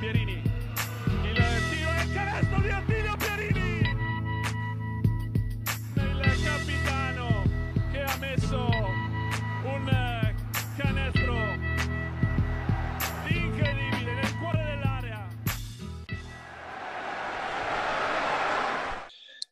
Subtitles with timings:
[0.00, 0.32] Pierini.
[0.32, 1.36] Il
[1.68, 3.80] tiro e il canestro di Attilio Pierini.
[5.94, 7.44] Il capitano
[7.92, 8.68] che ha messo
[9.62, 10.34] un eh,
[10.78, 11.34] canestro
[13.28, 15.28] incredibile nel cuore dell'area.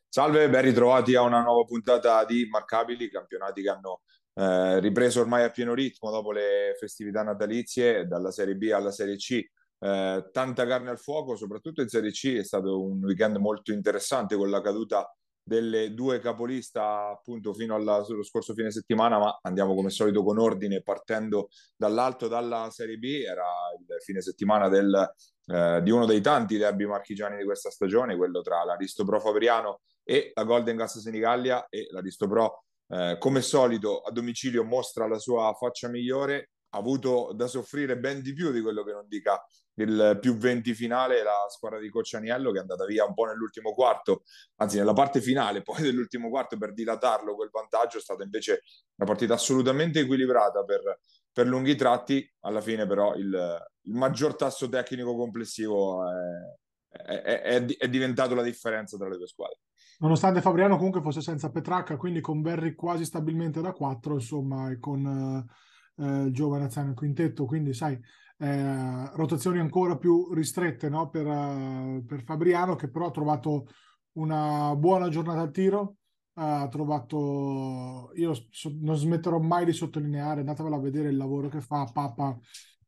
[0.09, 4.01] Salve, ben ritrovati a una nuova puntata di Immarcabili, campionati che hanno
[4.33, 9.15] eh, ripreso ormai a pieno ritmo dopo le festività natalizie, dalla Serie B alla Serie
[9.15, 9.47] C.
[9.81, 14.35] Eh, tanta carne al fuoco, soprattutto in Serie C è stato un weekend molto interessante
[14.35, 15.09] con la caduta
[15.41, 20.83] delle due capolista appunto fino allo scorso fine settimana, ma andiamo come solito con ordine
[20.83, 23.45] partendo dall'alto dalla Serie B, era
[23.79, 25.11] il fine settimana del,
[25.47, 30.31] eh, di uno dei tanti derby marchigiani di questa stagione, quello tra l'Aristopro Fabriano e
[30.35, 35.89] la Golden Gas Senigallia e l'Aristopro eh, come solito a domicilio mostra la sua faccia
[35.89, 39.43] migliore, avuto da soffrire ben di più di quello che non dica
[39.75, 43.73] il più 20 finale la squadra di Coccianiello che è andata via un po' nell'ultimo
[43.73, 44.23] quarto,
[44.57, 48.63] anzi nella parte finale poi dell'ultimo quarto per dilatarlo quel vantaggio è stata invece
[48.95, 50.99] una partita assolutamente equilibrata per,
[51.31, 57.65] per lunghi tratti, alla fine però il, il maggior tasso tecnico complessivo è, è, è,
[57.65, 59.59] è diventato la differenza tra le due squadre.
[59.99, 64.79] Nonostante Fabriano comunque fosse senza Petracca, quindi con Berri quasi stabilmente da 4, insomma, e
[64.79, 65.53] con eh,
[65.99, 67.99] eh, il giovane anziano in quintetto, quindi sai,
[68.37, 71.09] eh, rotazioni ancora più ristrette no?
[71.09, 73.67] per, uh, per, Fabriano, che però ha trovato
[74.13, 75.95] una buona giornata al tiro.
[76.39, 81.59] Ha trovato, io so, non smetterò mai di sottolineare, andatevela a vedere il lavoro che
[81.59, 82.37] fa Papa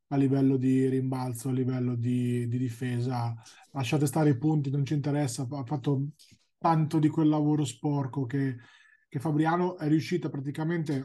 [0.08, 3.36] a livello di rimbalzo, a livello di, di difesa.
[3.72, 5.45] Lasciate stare i punti, non ci interessa.
[5.50, 6.12] Ha fatto
[6.58, 8.56] tanto di quel lavoro sporco che,
[9.09, 11.04] che Fabriano è riuscita praticamente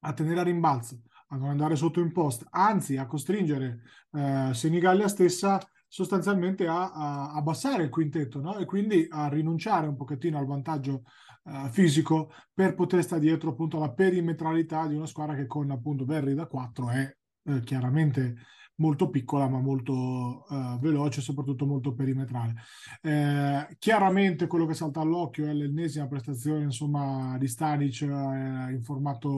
[0.00, 3.80] a tenere a rimbalzo, a non andare sotto in post, anzi a costringere
[4.12, 8.56] eh, Senigallia stessa sostanzialmente a, a, abbassare il quintetto no?
[8.58, 11.02] e quindi a rinunciare un pochettino al vantaggio
[11.44, 16.04] eh, fisico per poter stare dietro appunto alla perimetralità di una squadra che con appunto
[16.04, 18.36] Berry da 4 è eh, chiaramente
[18.80, 22.54] molto piccola ma molto uh, veloce, soprattutto molto perimetrale.
[23.02, 29.28] Eh, chiaramente quello che salta all'occhio è l'ennesima prestazione insomma, di Stanic eh, in formato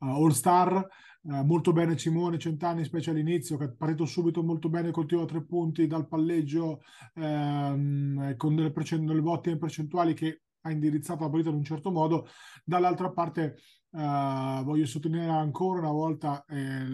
[0.00, 0.86] uh, All-Star.
[1.22, 5.22] Uh, molto bene Simone Centanni, specie all'inizio, che è partito subito molto bene col tiro
[5.22, 6.80] a tre punti dal palleggio,
[7.14, 11.90] ehm, con delle, percent- delle ottime percentuali che ha indirizzato la partita in un certo
[11.90, 12.26] modo.
[12.64, 13.56] Dall'altra parte,
[13.90, 16.86] voglio sottolineare ancora una volta eh,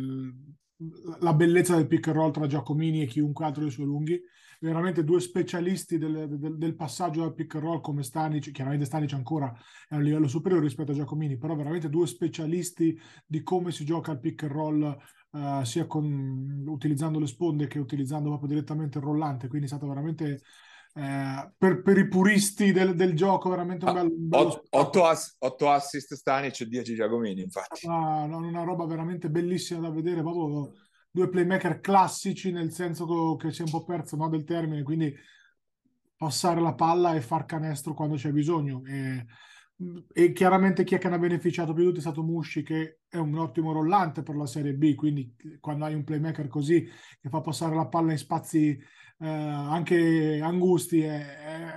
[1.20, 4.20] la bellezza del pick and roll tra Giacomini e chiunque altro dei suoi lunghi.
[4.60, 9.12] Veramente due specialisti del, del, del passaggio al pick and roll come Stanic, chiaramente Stanic
[9.12, 9.52] ancora
[9.88, 13.84] è a un livello superiore rispetto a Giacomini, però veramente due specialisti di come si
[13.84, 14.98] gioca il pick and roll
[15.30, 19.86] uh, sia con, utilizzando le sponde che utilizzando proprio direttamente il rollante, quindi è stato
[19.86, 20.40] veramente
[20.98, 25.36] eh, per, per, i puristi del, del, gioco veramente un bello, un bello 8, ass,
[25.38, 27.86] 8, assist Stanic e 10 Giacomini infatti.
[27.86, 30.72] Ah, una roba veramente bellissima da vedere proprio
[31.16, 35.14] due playmaker classici nel senso che si è un po' perso no, del termine quindi
[36.14, 39.24] passare la palla e far canestro quando c'è bisogno e,
[40.12, 42.98] e chiaramente chi è che ne ha beneficiato più di tutti è stato Musci che
[43.08, 47.28] è un ottimo rollante per la Serie B quindi quando hai un playmaker così che
[47.30, 48.78] fa passare la palla in spazi
[49.18, 51.16] eh, anche angusti e,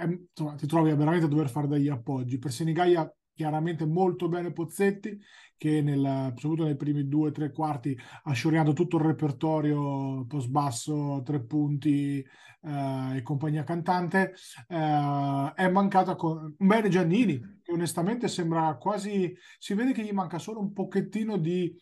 [0.01, 2.37] e, insomma, ti trovi veramente a dover fare degli appoggi.
[2.37, 5.17] Per Senigaia chiaramente molto bene Pozzetti
[5.55, 10.49] che nel, soprattutto nei primi due o tre quarti ha scioriato tutto il repertorio post
[10.49, 14.33] basso, tre punti eh, e compagnia cantante.
[14.67, 20.37] Eh, è mancata con bene Giannini che onestamente sembra quasi si vede che gli manca
[20.37, 21.73] solo un pochettino di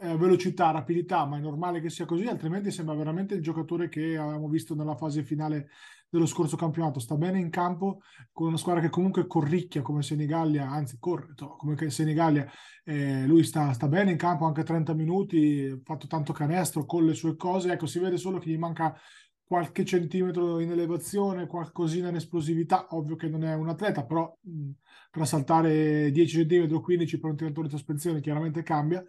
[0.00, 4.16] eh, velocità, rapidità, ma è normale che sia così, altrimenti sembra veramente il giocatore che
[4.16, 5.68] avevamo visto nella fase finale
[6.08, 7.00] dello scorso campionato.
[7.00, 8.00] Sta bene in campo
[8.32, 12.48] con una squadra che comunque corricchia come Senigallia, anzi corre come Senigallia.
[12.84, 17.04] Eh, lui sta, sta, bene in campo anche 30 minuti, ha fatto tanto canestro con
[17.04, 17.72] le sue cose.
[17.72, 18.96] Ecco, si vede solo che gli manca
[19.44, 22.86] qualche centimetro in elevazione, qualcosina in esplosività.
[22.90, 24.70] Ovvio che non è un atleta, però mh,
[25.10, 29.04] tra saltare 10 cm o 15 per un tiratore di sospensione chiaramente cambia.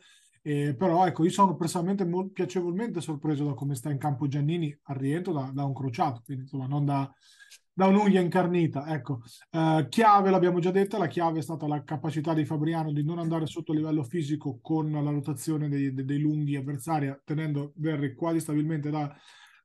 [0.49, 4.75] Eh, però ecco, io sono personalmente molto piacevolmente sorpreso da come sta in campo Giannini
[4.85, 7.07] al rientro da, da un crociato, quindi insomma non da,
[7.71, 8.87] da un'unghia incarnita.
[8.87, 13.03] Ecco, eh, chiave l'abbiamo già detta, la chiave è stata la capacità di Fabriano di
[13.03, 18.15] non andare sotto livello fisico con la rotazione dei, dei, dei lunghi avversari, tenendo Verri
[18.15, 19.15] quasi stabilmente da,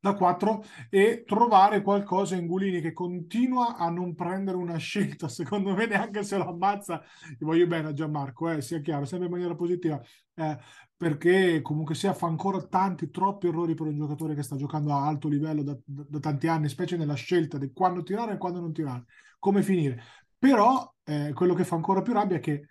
[0.04, 5.74] da 4 e trovare qualcosa in Gulini che continua a non prendere una scelta, secondo
[5.74, 9.32] me neanche se lo ammazza, Io voglio bene a Gianmarco, eh, sia chiaro, sempre in
[9.32, 9.98] maniera positiva,
[10.34, 10.58] eh,
[10.94, 15.06] perché comunque sia fa ancora tanti, troppi errori per un giocatore che sta giocando a
[15.06, 18.60] alto livello da, da, da tanti anni, specie nella scelta di quando tirare e quando
[18.60, 19.06] non tirare,
[19.38, 20.02] come finire.
[20.38, 22.68] Però eh, quello che fa ancora più rabbia è che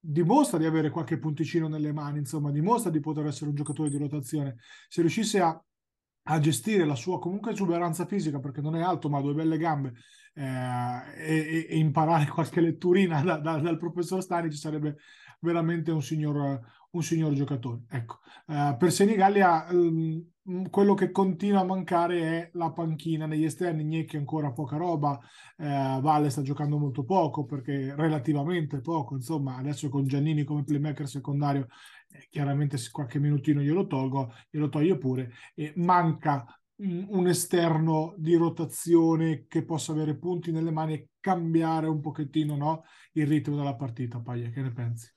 [0.00, 3.98] dimostra di avere qualche punticino nelle mani, insomma, dimostra di poter essere un giocatore di
[3.98, 4.56] rotazione.
[4.88, 5.62] Se riuscisse a
[6.24, 9.58] a gestire la sua comunque esuberanza fisica perché non è alto ma ha due belle
[9.58, 9.92] gambe
[10.34, 10.44] eh,
[11.16, 14.96] e, e, imparare qualche letturina da, da, dal professor Stani ci sarebbe
[15.40, 16.60] veramente un signor,
[16.90, 17.82] un signor giocatore.
[17.88, 20.24] Ecco, eh, per Senigallia ehm,
[20.70, 25.18] quello che continua a mancare è la panchina negli esterni, Gnecchi ancora poca roba,
[25.56, 31.08] eh, Valle sta giocando molto poco perché relativamente poco, insomma adesso con Giannini come playmaker
[31.08, 31.68] secondario
[32.30, 36.44] chiaramente se qualche minutino glielo tolgo, glielo toglie pure, e manca
[36.76, 42.84] un esterno di rotazione che possa avere punti nelle mani e cambiare un pochettino no,
[43.12, 44.18] il ritmo della partita.
[44.18, 45.12] Paglia, che ne pensi?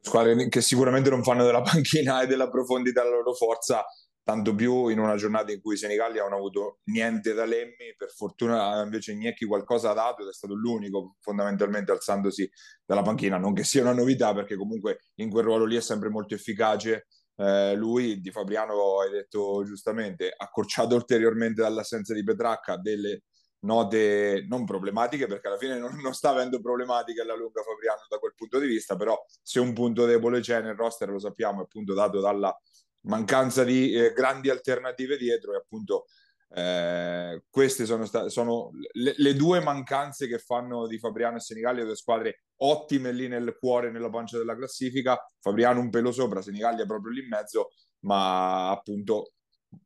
[0.00, 3.84] Squadre che sicuramente non fanno della panchina e della profondità la loro forza,
[4.28, 8.10] tanto più in una giornata in cui i Senigalli hanno avuto niente da Lemmi, per
[8.10, 12.46] fortuna invece Gnecchi qualcosa ha dato ed è stato l'unico fondamentalmente alzandosi
[12.84, 16.10] dalla panchina, non che sia una novità perché comunque in quel ruolo lì è sempre
[16.10, 23.22] molto efficace, eh, lui di Fabriano, hai detto giustamente, accorciato ulteriormente dall'assenza di Petracca delle
[23.60, 28.18] note non problematiche perché alla fine non, non, sta avendo problematiche alla lunga Fabriano da
[28.18, 31.62] quel punto di vista però se un punto debole c'è nel roster lo sappiamo è
[31.64, 32.56] appunto dato dalla
[33.02, 36.06] mancanza di eh, grandi alternative dietro e appunto
[36.50, 41.84] eh, queste sono, sta- sono le, le, due mancanze che fanno di Fabriano e Senigallia
[41.84, 45.18] due squadre ottime lì nel cuore, nella pancia della classifica.
[45.40, 47.68] Fabriano un pelo sopra, Senigallia proprio lì in mezzo,
[48.00, 49.32] ma appunto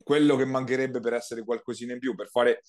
[0.03, 2.63] quello che mancherebbe per essere qualcosina in più, per fare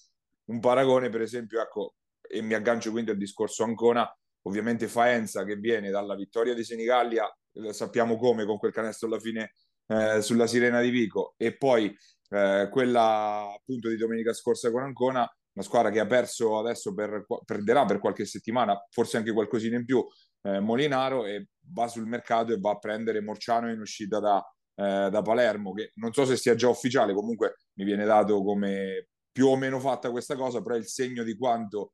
[0.46, 4.12] un paragone, per esempio, ecco, e mi aggancio quindi al discorso Ancona,
[4.44, 7.32] ovviamente Faenza che viene dalla vittoria di Senigallia,
[7.70, 9.54] sappiamo come con quel canestro alla fine
[9.88, 11.96] eh, sulla Sirena di Vico e poi
[12.30, 17.26] eh, quella appunto di domenica scorsa con Ancona, una squadra che ha perso adesso per,
[17.46, 20.04] perderà per qualche settimana, forse anche qualcosina in più,
[20.42, 24.44] eh, Molinaro e va sul mercato e va a prendere Morciano in uscita da,
[24.76, 29.10] eh, da Palermo, che non so se sia già ufficiale, comunque mi viene dato come
[29.32, 31.94] più o meno fatta questa cosa, però è il segno di quanto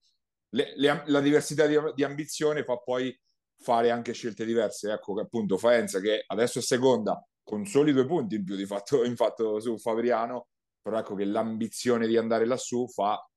[0.50, 3.18] le, le, la diversità di, di ambizione fa poi
[3.62, 4.92] fare anche scelte diverse.
[4.92, 9.04] Ecco appunto Faenza, che adesso è seconda, con soli due punti in più di fatto,
[9.16, 10.50] fatto su Fabriano,
[10.80, 13.28] però ecco che l'ambizione di andare lassù fa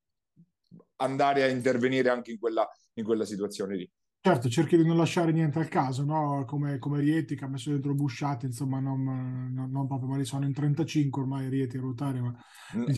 [0.97, 3.91] andare a intervenire anche in quella, in quella situazione lì.
[4.25, 6.45] Certo, cerchi di non lasciare niente al caso, no?
[6.47, 9.03] come, come Rieti che ha messo dentro Busciati, insomma, non,
[9.53, 12.21] non, non proprio, ma sono in 35 ormai Rieti a ruotare.
[12.21, 12.33] Ma...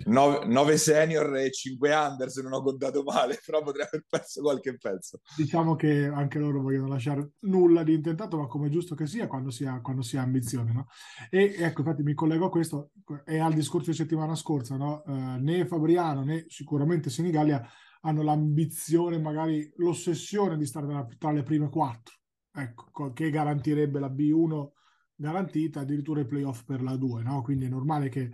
[0.05, 4.77] 9 senior e 5 under, se non ho contato male, però potrei aver perso qualche
[4.77, 5.21] pezzo.
[5.35, 9.25] Diciamo che anche loro vogliono lasciare nulla di intentato, ma come è giusto che sia
[9.25, 10.73] quando si ha, quando si ha ambizione.
[10.73, 10.85] No?
[11.31, 12.91] E ecco, infatti mi collego a questo
[13.25, 15.01] e al discorso di settimana scorsa, no?
[15.03, 17.67] uh, né Fabriano né sicuramente Senigallia
[18.05, 22.13] hanno l'ambizione, magari l'ossessione di stare tra le prime quattro,
[22.51, 24.71] ecco, che garantirebbe la B1
[25.15, 27.41] garantita, addirittura i playoff per la 2, no?
[27.41, 28.31] Quindi è normale che,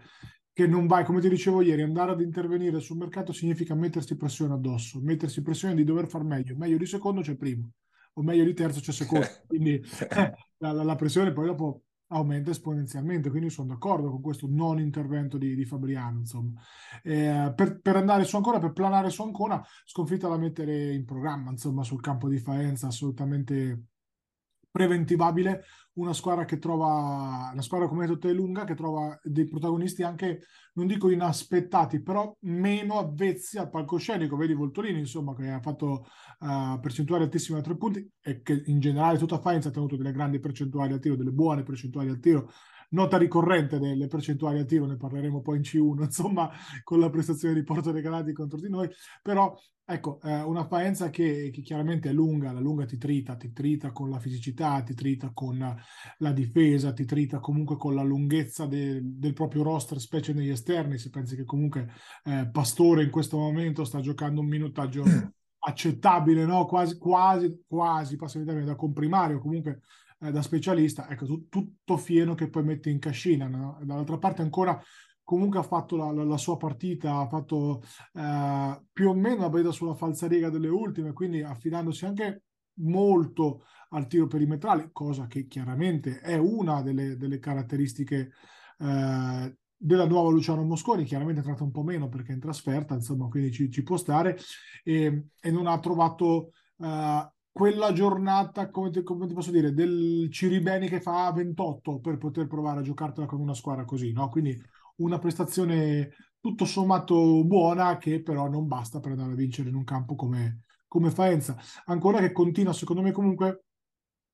[0.51, 4.53] che non vai, come ti dicevo ieri, andare ad intervenire sul mercato significa mettersi pressione
[4.53, 7.71] addosso, mettersi pressione di dover far meglio, meglio di secondo c'è primo,
[8.13, 13.29] o meglio di terzo c'è secondo, quindi eh, la, la pressione poi dopo aumenta esponenzialmente,
[13.29, 16.19] quindi sono d'accordo con questo non intervento di, di Fabriano.
[16.19, 16.61] Insomma.
[17.03, 21.51] Eh, per, per, andare su Ancona, per planare su Ancona, sconfitta da mettere in programma
[21.51, 23.83] insomma, sul campo di Faenza, assolutamente
[24.71, 25.63] preventivabile,
[25.93, 30.87] una squadra che trova, una squadra come Totte Lunga che trova dei protagonisti anche, non
[30.87, 34.37] dico inaspettati, però meno avvezzi al palcoscenico.
[34.37, 36.05] Vedi Voltolini, insomma, che ha fatto
[36.39, 40.13] uh, percentuali altissime a tre punti e che in generale tutta Faenza ha tenuto delle
[40.13, 42.49] grandi percentuali al tiro, delle buone percentuali al tiro
[42.91, 46.49] nota ricorrente delle percentuali a tiro, ne parleremo poi in C1, insomma,
[46.83, 48.89] con la prestazione di Porto Regalati contro di noi,
[49.21, 49.55] però
[49.85, 53.91] ecco, eh, una Faenza che, che, chiaramente è lunga, la lunga ti trita, ti trita
[53.91, 55.57] con la fisicità, ti trita con
[56.17, 60.97] la difesa, ti trita comunque con la lunghezza de, del proprio roster, specie negli esterni,
[60.97, 61.89] se pensi che comunque
[62.23, 65.03] eh, Pastore in questo momento sta giocando un minutaggio
[65.63, 66.65] accettabile, no?
[66.65, 69.81] quasi, quasi, quasi, passami da comprimario, comunque
[70.21, 73.47] eh, da specialista, ecco, tu, tutto fieno che poi mette in cascina.
[73.47, 73.79] No?
[73.83, 74.81] Dall'altra parte ancora
[75.23, 77.81] comunque ha fatto la, la, la sua partita, ha fatto
[78.13, 82.43] eh, più o meno la presa sulla falsariga delle ultime, quindi affidandosi anche
[82.75, 88.31] molto al tiro perimetrale, cosa che chiaramente è una delle, delle caratteristiche
[88.79, 92.93] eh, della nuova Luciano Mosconi, chiaramente è entrato un po' meno perché è in trasferta,
[92.93, 94.37] insomma, quindi ci, ci può stare,
[94.83, 96.85] e, e, non ha trovato uh,
[97.51, 102.47] quella giornata, come ti, come ti, posso dire, del Ciribeni che fa 28 per poter
[102.47, 104.29] provare a giocartela con una squadra così, no?
[104.29, 104.59] Quindi
[104.97, 109.83] una prestazione tutto sommato buona che però non basta per andare a vincere in un
[109.83, 111.57] campo come, come Faenza.
[111.85, 113.65] Ancora che continua, secondo me, comunque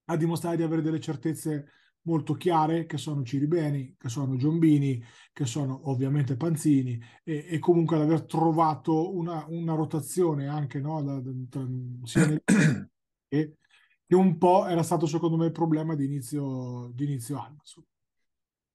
[0.06, 1.72] a dimostrare di avere delle certezze
[2.04, 7.98] molto chiare che sono Ciribeni, che sono Giombini, che sono ovviamente Panzini e, e comunque
[7.98, 11.68] ad aver trovato una, una rotazione anche no, da, da,
[12.04, 12.42] sia nel,
[13.28, 13.58] che,
[14.06, 17.62] che, un po' era stato secondo me il problema di inizio, di inizio anno.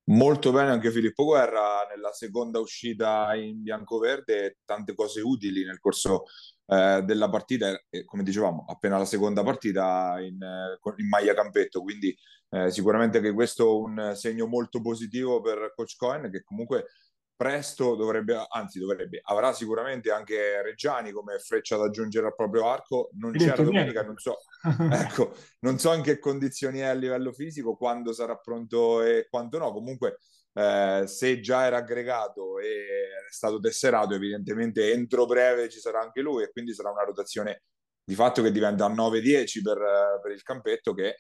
[0.07, 6.25] Molto bene anche Filippo Guerra nella seconda uscita in bianco-verde, tante cose utili nel corso
[6.67, 10.39] eh, della partita e come dicevamo appena la seconda partita in,
[10.97, 12.17] in maglia campetto, quindi
[12.51, 16.87] eh, sicuramente che questo è un segno molto positivo per Coach Cohen che comunque
[17.35, 23.11] presto dovrebbe, anzi dovrebbe, avrà sicuramente anche Reggiani come freccia da aggiungere al proprio arco,
[23.15, 24.39] non c'era domenica, non so,
[24.91, 29.59] ecco, non so in che condizioni è a livello fisico, quando sarà pronto e quando
[29.59, 30.19] no, comunque
[30.55, 32.87] eh, se già era aggregato e
[33.29, 37.63] è stato tesserato, evidentemente entro breve ci sarà anche lui e quindi sarà una rotazione
[38.05, 41.17] di fatto che diventa 9-10 per, per il campetto che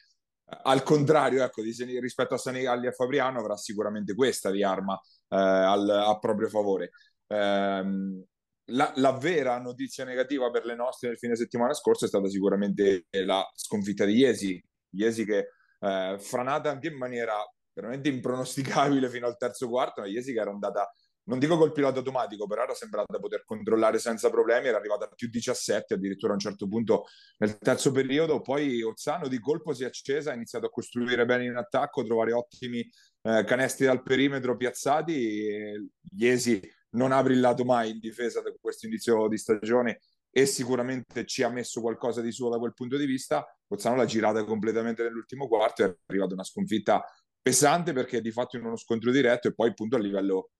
[0.63, 4.95] al contrario ecco, di, rispetto a Sanigalli e Fabriano avrà sicuramente questa di arma
[5.29, 6.91] eh, al, a proprio favore.
[7.27, 8.25] Eh,
[8.67, 13.07] la, la, vera notizia negativa per le nostre nel fine settimana scorso è stata sicuramente
[13.25, 15.49] la sconfitta di Iesi, Iesi che
[15.81, 17.35] eh, franata anche in maniera
[17.73, 20.93] veramente impronosticabile fino al terzo quarto, ma Iesi che era andata
[21.25, 25.09] non dico col pilota automatico, però era sembrata poter controllare senza problemi, era arrivata a
[25.15, 27.05] più 17 addirittura a un certo punto
[27.39, 31.45] nel terzo periodo, poi Ozzano di colpo si è accesa, ha iniziato a costruire bene
[31.45, 32.81] in attacco, trovare ottimi
[33.23, 36.61] eh, canestri dal perimetro piazzati, Iesi
[36.91, 40.01] non ha brillato mai in difesa da questo inizio di stagione
[40.31, 44.07] e sicuramente ci ha messo qualcosa di suo da quel punto di vista, Ozzano l'ha
[44.07, 47.05] girata completamente nell'ultimo quarto, è arrivata una sconfitta
[47.41, 50.51] pesante perché di fatto in uno scontro diretto e poi appunto a livello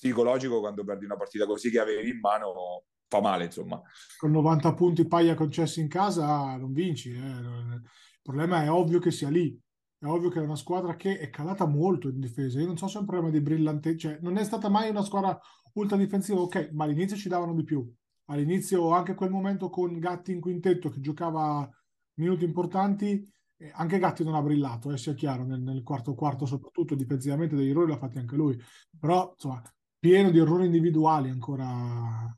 [0.00, 3.80] psicologico quando perdi una partita così che avevi in mano fa male insomma.
[4.18, 7.18] Con 90 punti paia concessi in casa non vinci eh.
[7.18, 7.82] il
[8.22, 9.58] problema è ovvio che sia lì.
[9.98, 12.58] È ovvio che è una squadra che è calata molto in difesa.
[12.58, 15.02] Io non so se è un problema di brillante cioè non è stata mai una
[15.02, 15.38] squadra
[15.74, 17.86] ultra difensiva ok ma all'inizio ci davano di più.
[18.26, 21.68] All'inizio anche quel momento con Gatti in quintetto che giocava
[22.14, 23.28] minuti importanti
[23.72, 27.68] anche Gatti non ha brillato, eh, sia chiaro, nel, nel quarto quarto soprattutto difensivamente degli
[27.68, 28.58] errori l'ha fatti anche lui,
[28.98, 29.62] però insomma
[30.00, 32.34] pieno di errori individuali ancora.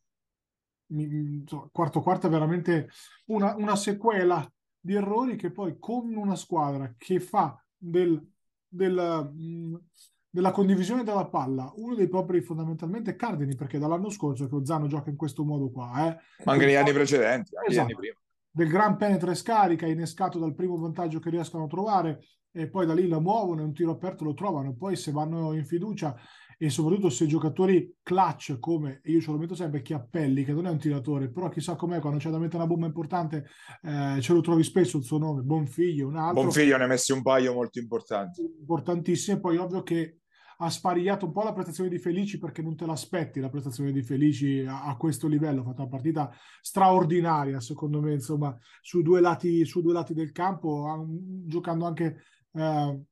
[0.89, 2.91] Insomma, quarto quarto è veramente
[3.27, 4.47] una, una, sequela
[4.79, 8.23] di errori che poi con una squadra che fa del,
[8.69, 9.81] del,
[10.29, 15.09] della condivisione della palla uno dei propri fondamentalmente cardini perché dall'anno scorso che Ozzano gioca
[15.09, 18.17] in questo modo qua eh, ma anche negli anni precedenti anche esatto, anni prima
[18.51, 22.85] del gran penetra e scarica innescato dal primo vantaggio che riescono a trovare e poi
[22.85, 26.15] da lì la muovono e un tiro aperto lo trovano poi se vanno in fiducia
[26.63, 30.71] e soprattutto se giocatori clutch come io ce lo metto sempre Chiappelli che non è
[30.71, 33.47] un tiratore però chissà com'è quando c'è da mettere una bomba importante
[33.83, 36.41] eh, ce lo trovi spesso il suo nome Bonfiglio un altro.
[36.41, 38.43] Bonfiglio ne ha messi un paio molto importanti.
[38.43, 40.19] Importantissimi poi ovvio che
[40.59, 44.03] ha sparigliato un po' la prestazione di Felici perché non te l'aspetti la prestazione di
[44.05, 49.21] Felici a, a questo livello ha fatto una partita straordinaria secondo me insomma su due
[49.21, 53.03] lati, su due lati del campo um, giocando anche eh,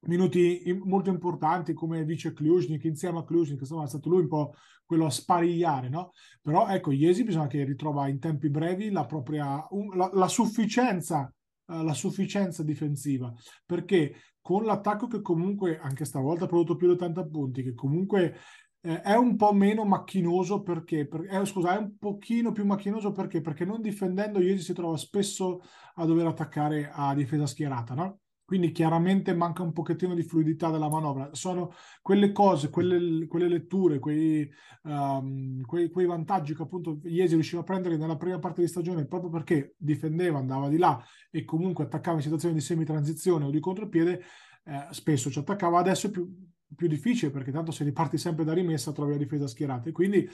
[0.00, 4.54] minuti molto importanti come dice Kluznik insieme a Kluznik insomma è stato lui un po'
[4.84, 6.12] quello a sparigliare no?
[6.40, 11.32] però ecco Iesi bisogna che ritrova in tempi brevi la propria un, la, la, sufficienza
[11.66, 13.32] uh, la sufficienza difensiva
[13.66, 18.36] perché con l'attacco che comunque anche stavolta ha prodotto più di 80 punti che comunque
[18.80, 23.10] eh, è un po' meno macchinoso perché per, eh, scusa è un pochino più macchinoso
[23.10, 25.60] perché perché non difendendo Iesi si trova spesso
[25.96, 28.20] a dover attaccare a difesa schierata no?
[28.48, 31.28] Quindi chiaramente manca un pochettino di fluidità della manovra.
[31.34, 34.50] Sono quelle cose, quelle, quelle letture, quei,
[34.84, 39.04] um, quei, quei, vantaggi che appunto Iesi riusciva a prendere nella prima parte di stagione
[39.04, 40.98] proprio perché difendeva, andava di là
[41.30, 44.22] e comunque attaccava in situazioni di semi-transizione o di contropiede,
[44.64, 45.80] eh, spesso ci attaccava.
[45.80, 46.26] Adesso è più,
[46.74, 50.26] più difficile perché tanto se riparti sempre da rimessa trovi la difesa schierata e quindi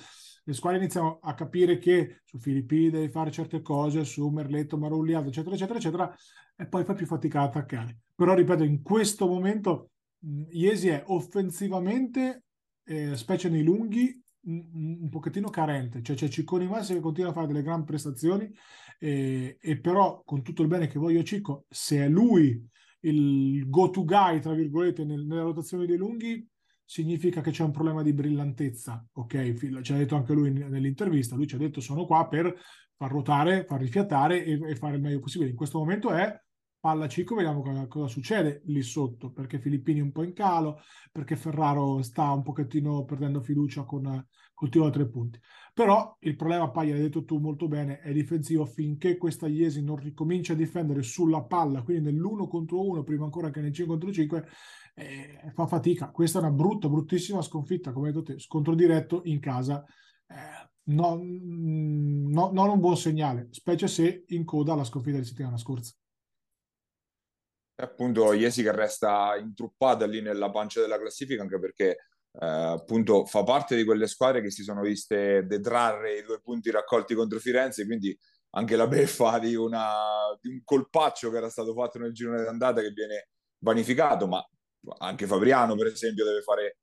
[0.45, 5.29] le squadre iniziano a capire che su Filippi devi fare certe cose, su Merletto, Marulliato,
[5.29, 6.17] eccetera, eccetera, eccetera,
[6.57, 7.99] e poi fa più fatica ad attaccare.
[8.15, 9.91] Però, ripeto, in questo momento
[10.51, 12.45] Iesi è offensivamente,
[12.85, 16.03] eh, specie nei lunghi, un, un pochettino carente.
[16.03, 18.51] Cioè c'è Ciccone Massi che continua a fare delle gran prestazioni,
[18.99, 22.67] e, e però con tutto il bene che voglio a Cicco, se è lui
[23.01, 26.47] il go-to guy, tra virgolette, nel, nella rotazione dei lunghi,
[26.85, 29.81] significa che c'è un problema di brillantezza, ok?
[29.81, 32.55] Ci ha detto anche lui nell'intervista, lui ci ha detto sono qua per
[32.97, 35.51] far ruotare, far rifiatare e, e fare il meglio possibile.
[35.51, 36.41] In questo momento è
[36.85, 40.83] palla Cico, vediamo cosa, cosa, succede lì sotto, perché Filippini è un po' in calo,
[41.11, 45.41] perché Ferraro sta un pochettino perdendo fiducia con, col tiro a tre punti.
[45.75, 49.97] Però il problema, Paglia, l'hai detto tu molto bene, è difensivo finché questa Iesi non
[49.97, 54.13] ricomincia a difendere sulla palla, quindi nell'uno contro uno, prima ancora che nel 5 contro
[54.13, 54.49] 5,
[54.95, 56.13] eh, fa fatica.
[56.13, 59.85] Questa è una brutta, bruttissima sconfitta, come hai detto te, scontro diretto in casa.
[60.29, 65.57] Eh, no, no, non un buon segnale, specie se in coda alla sconfitta di settimana
[65.57, 65.93] scorsa
[67.77, 71.97] appunto Iesi che resta intruppata lì nella pancia della classifica anche perché
[72.39, 77.15] appunto fa parte di quelle squadre che si sono viste detrarre i due punti raccolti
[77.15, 78.17] contro Firenze quindi
[78.51, 79.93] anche la beffa di, una,
[80.41, 84.45] di un colpaccio che era stato fatto nel girone d'andata che viene vanificato ma
[84.99, 86.79] anche Fabriano per esempio deve fare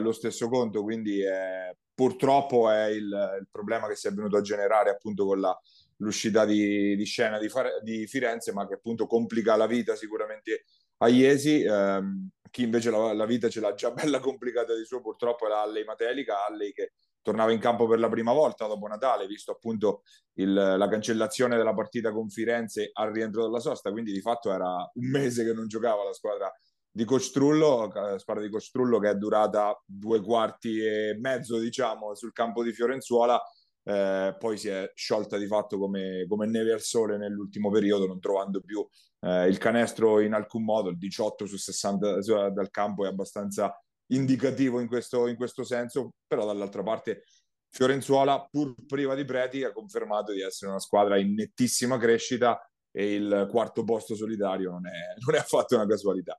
[0.00, 4.40] lo stesso conto quindi eh, purtroppo è il, il problema che si è venuto a
[4.40, 5.56] generare appunto con la
[5.98, 10.64] l'uscita di, di scena di, Fare, di, Firenze, ma che appunto complica la vita sicuramente
[10.98, 11.62] a Iesi.
[11.62, 15.48] Ehm, chi invece la, la, vita ce l'ha già bella complicata di suo, purtroppo è
[15.48, 19.52] la Alley Matelica, Alley che tornava in campo per la prima volta dopo Natale, visto
[19.52, 20.02] appunto
[20.34, 24.68] il, la cancellazione della partita con Firenze al rientro dalla sosta, quindi di fatto era
[24.94, 26.50] un mese che non giocava la squadra
[26.90, 32.32] di Costrullo, la squadra di Costrullo che è durata due quarti e mezzo, diciamo, sul
[32.32, 33.40] campo di Fiorenzuola.
[33.84, 38.20] Eh, poi si è sciolta di fatto come, come, neve al sole nell'ultimo periodo, non
[38.20, 38.86] trovando più
[39.20, 43.72] eh, il canestro in alcun modo, il 18 su 60 dal campo è abbastanza
[44.10, 47.24] indicativo in questo, in questo senso, però dall'altra parte
[47.70, 52.58] Fiorenzuola, pur priva di Preti, ha confermato di essere una squadra in nettissima crescita
[52.90, 56.38] e il quarto posto solitario non è, non è affatto una casualità.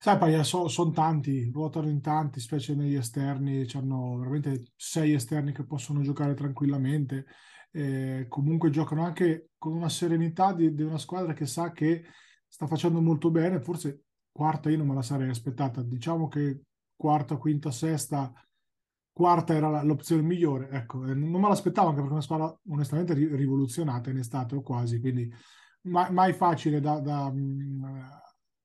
[0.00, 5.52] Sai, Paia, so, sono tanti, ruotano in tanti, specie negli esterni, hanno veramente sei esterni
[5.52, 7.26] che possono giocare tranquillamente.
[7.70, 12.04] Eh, comunque giocano anche con una serenità di, di, una squadra che sa che
[12.46, 13.60] sta facendo molto bene.
[13.60, 15.82] Forse quarta io non me la sarei aspettata.
[15.82, 16.62] Diciamo che
[16.96, 18.32] quarta, quinta, sesta,
[19.12, 20.68] quarta era l'opzione migliore.
[20.70, 25.00] Ecco, non me l'aspettavo anche perché è una squadra onestamente rivoluzionata in estate o quasi,
[25.00, 25.28] quindi
[25.82, 27.32] mai, mai facile da, da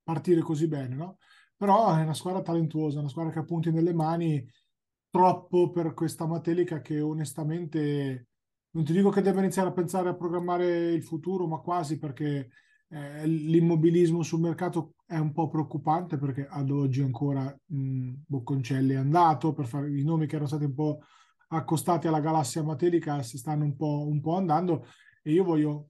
[0.03, 1.17] partire così bene, no?
[1.55, 4.45] Però è una squadra talentuosa, una squadra che ha punti nelle mani
[5.09, 8.27] troppo per questa Matelica che onestamente
[8.73, 12.49] non ti dico che deve iniziare a pensare a programmare il futuro, ma quasi perché
[12.89, 18.97] eh, l'immobilismo sul mercato è un po' preoccupante perché ad oggi ancora mh, Bocconcelli è
[18.97, 20.99] andato per fare i nomi che erano stati un po'
[21.49, 24.87] accostati alla galassia Matelica si stanno un po', un po andando
[25.21, 25.89] e io voglio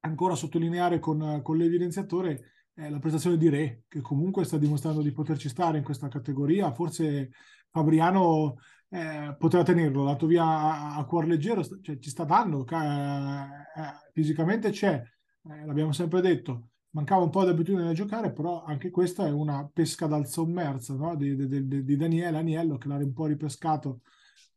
[0.00, 5.12] ancora sottolineare con, con l'evidenziatore eh, la prestazione di Re, che comunque sta dimostrando di
[5.12, 6.72] poterci stare in questa categoria.
[6.72, 7.30] Forse
[7.70, 8.56] Fabriano
[8.88, 14.10] eh, potrà tenerlo, dato via a, a cuor leggero, cioè, ci sta dando, eh, eh,
[14.12, 15.02] fisicamente c'è,
[15.50, 16.68] eh, l'abbiamo sempre detto.
[16.90, 20.94] Mancava un po' di abitudine a giocare, però anche questa è una pesca dal sommerso
[20.94, 21.16] no?
[21.16, 24.02] di, di, di, di Daniele Aniello che l'ha un po' ripescato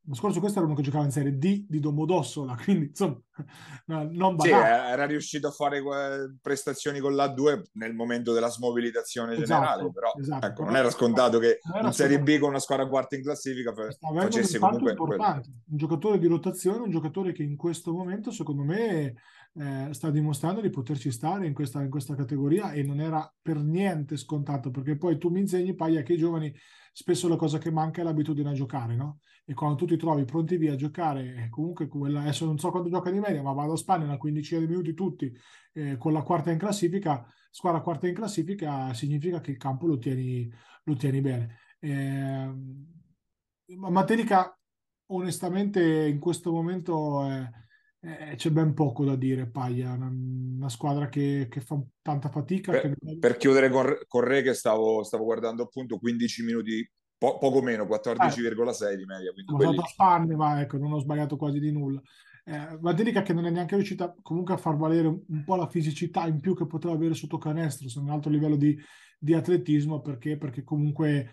[0.08, 3.20] L'anno scorso questo era uno che giocava in Serie D di Domodossola, quindi insomma
[3.88, 4.38] non banale.
[4.38, 5.84] Sì, era riuscito a fare
[6.42, 10.46] prestazioni con l'A2 nel momento della smobilitazione esatto, generale, però esatto.
[10.46, 14.60] Ecco, non era scontato che in Serie B con una squadra quarta in classifica facesse
[14.60, 14.96] comunque.
[14.98, 15.42] Un
[15.78, 19.14] giocatore di rotazione, un giocatore che in questo momento secondo me
[19.56, 23.58] eh, sta dimostrando di poterci stare in questa, in questa categoria e non era per
[23.58, 26.54] niente scontato, perché poi tu mi insegni, Paglia, che i giovani
[26.94, 29.20] spesso la cosa che manca è l'abitudine a giocare, no?
[29.50, 32.70] E quando tu ti trovi pronti via a giocare, eh, comunque quella, adesso non so
[32.70, 35.34] quando gioca di media, ma vado a Spagna una quindicina di minuti tutti
[35.74, 39.98] eh, con la quarta in classifica, squadra quarta in classifica significa che il campo lo
[39.98, 40.52] tieni,
[40.84, 41.60] lo tieni bene.
[41.80, 42.54] Eh,
[43.78, 44.58] Materica
[45.08, 47.50] onestamente in questo momento è
[48.00, 52.72] eh, c'è ben poco da dire, Paglia, una, una squadra che, che, fa tanta fatica.
[52.72, 53.18] Per, che...
[53.18, 57.86] per chiudere con, con, Re che stavo, stavo guardando appunto 15 minuti, po- poco meno,
[57.86, 59.32] 14,6 eh, di media.
[59.32, 59.82] Ho quelli...
[59.86, 62.02] spanne, ma ecco, non ho sbagliato quasi di nulla.
[62.46, 65.68] Eh, Vadelica che non è neanche riuscita comunque a far valere un, un, po' la
[65.68, 68.78] fisicità in più che poteva avere sotto canestro, se un altro livello di,
[69.20, 70.38] di atletismo, perché?
[70.38, 71.32] perché comunque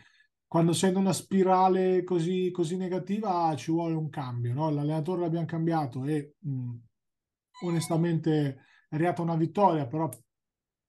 [0.54, 4.54] quando sei in una spirale così, così negativa ci vuole un cambio.
[4.54, 4.70] No?
[4.70, 6.74] L'allenatore l'abbiamo cambiato e mh,
[7.64, 8.46] onestamente
[8.88, 10.08] è arrivata una vittoria, però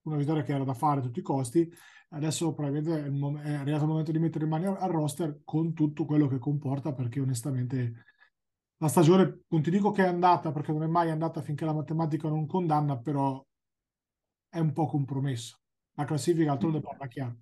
[0.04, 1.68] una vittoria che era da fare a tutti i costi.
[2.10, 5.74] Adesso probabilmente è, mom- è arrivato il momento di mettere in mano al roster con
[5.74, 8.06] tutto quello che comporta, perché onestamente
[8.78, 11.74] la stagione, non ti dico che è andata, perché non è mai andata finché la
[11.74, 13.44] matematica non condanna, però
[14.50, 15.58] è un po' compromesso.
[15.94, 17.38] La classifica altrove parla chiaro.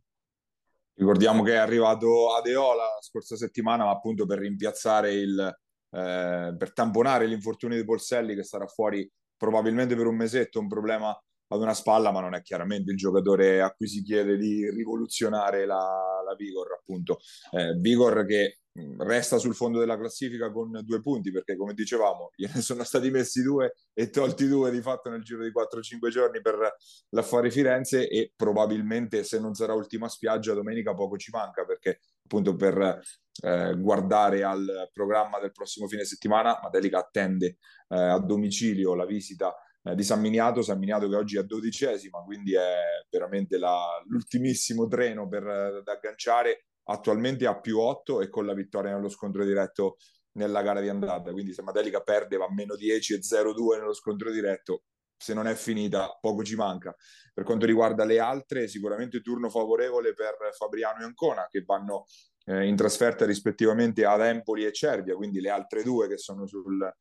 [0.96, 6.74] Ricordiamo che è arrivato Adeola la scorsa settimana, ma appunto per rimpiazzare il, eh, per
[6.74, 11.20] tamponare l'infortunio di Polselli che sarà fuori probabilmente per un mesetto, un problema
[11.54, 15.66] ad una spalla, ma non è chiaramente il giocatore a cui si chiede di rivoluzionare
[15.66, 17.20] la, la Vigor, appunto.
[17.52, 18.60] Eh, Vigor che
[18.98, 23.44] resta sul fondo della classifica con due punti perché come dicevamo gliene sono stati messi
[23.44, 26.76] due e tolti due di fatto nel giro di 4-5 giorni per
[27.10, 32.56] l'affare Firenze e probabilmente se non sarà ultima spiaggia domenica poco ci manca perché appunto
[32.56, 33.00] per
[33.44, 37.58] eh, guardare al programma del prossimo fine settimana Madelica attende
[37.90, 42.20] eh, a domicilio la visita eh, di San Miniato, San Miniato che oggi è dodicesima,
[42.24, 42.78] quindi è
[43.10, 48.94] veramente la, l'ultimissimo treno per, da agganciare attualmente a più 8 e con la vittoria
[48.94, 49.98] nello scontro diretto
[50.34, 51.32] nella gara di andata.
[51.32, 54.84] Quindi se Madelica perde va a meno 10 e 0-2 nello scontro diretto,
[55.16, 56.96] se non è finita poco ci manca.
[57.34, 62.06] Per quanto riguarda le altre, sicuramente turno favorevole per Fabriano e Ancona che vanno
[62.46, 66.92] eh, in trasferta rispettivamente ad Empoli e Cervia, quindi le altre due che sono sul,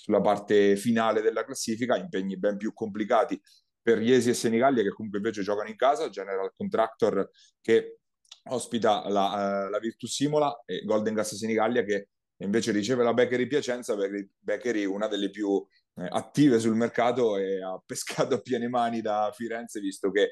[0.00, 3.40] sulla parte finale della classifica, impegni ben più complicati
[3.82, 7.28] per Iesi e Senigallia che comunque invece giocano in casa, General Contractor
[7.60, 7.98] che
[8.44, 12.08] ospita la, uh, la Virtus Simola e Golden Gas Senigallia che
[12.38, 13.94] invece riceve la Beckery Piacenza,
[14.38, 15.62] Beckery una delle più
[15.96, 20.30] eh, attive sul mercato e ha pescato a piene mani da Firenze visto che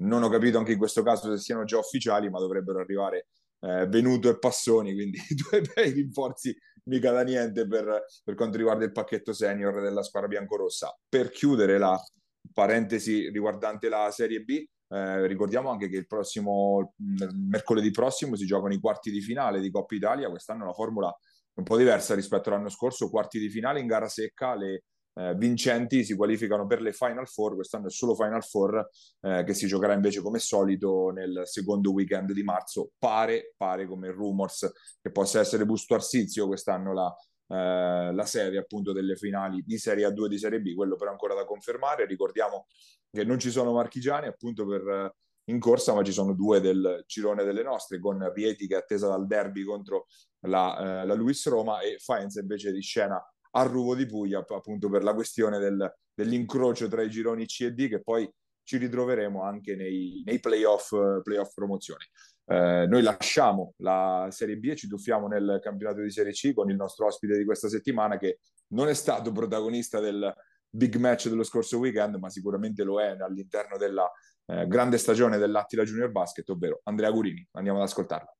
[0.00, 3.28] non ho capito anche in questo caso se siano già ufficiali ma dovrebbero arrivare
[3.60, 5.18] eh, Venuto e Passoni quindi
[5.50, 10.28] due bei rinforzi mica da niente per, per quanto riguarda il pacchetto senior della squadra
[10.28, 11.98] biancorossa per chiudere la
[12.52, 16.94] parentesi riguardante la Serie B eh, ricordiamo anche che il prossimo
[17.48, 20.28] mercoledì prossimo si giocano i quarti di finale di Coppa Italia.
[20.28, 21.16] Quest'anno una formula
[21.54, 23.08] un po' diversa rispetto all'anno scorso.
[23.08, 27.54] Quarti di finale in gara secca, le eh, vincenti si qualificano per le Final Four.
[27.54, 28.88] Quest'anno è solo Final Four
[29.20, 32.90] eh, che si giocherà invece come solito nel secondo weekend di marzo.
[32.98, 34.70] Pare, pare come rumors
[35.00, 37.14] che possa essere Busto Arsizio quest'anno la,
[37.48, 41.10] eh, la serie appunto delle finali di Serie A2 e di Serie B, quello però
[41.10, 42.06] ancora da confermare.
[42.06, 42.66] Ricordiamo
[43.10, 45.14] che non ci sono marchigiani appunto per, eh,
[45.50, 49.08] in corsa, ma ci sono due del girone delle nostre, con Rieti che è attesa
[49.08, 50.06] dal derby contro
[50.46, 54.88] la, eh, la Luis Roma e Faenza invece di scena a Ruvo di Puglia appunto
[54.88, 58.30] per la questione del, dell'incrocio tra i gironi C e D che poi
[58.62, 60.90] ci ritroveremo anche nei, nei playoff,
[61.22, 62.06] playoff promozione.
[62.46, 66.70] Eh, noi lasciamo la Serie B e ci tuffiamo nel campionato di Serie C con
[66.70, 70.32] il nostro ospite di questa settimana che non è stato protagonista del,
[70.70, 74.10] big match dello scorso weekend, ma sicuramente lo è all'interno della
[74.46, 77.46] eh, grande stagione dell'Attila Junior Basket, ovvero Andrea Gurini.
[77.52, 78.36] Andiamo ad ascoltarlo.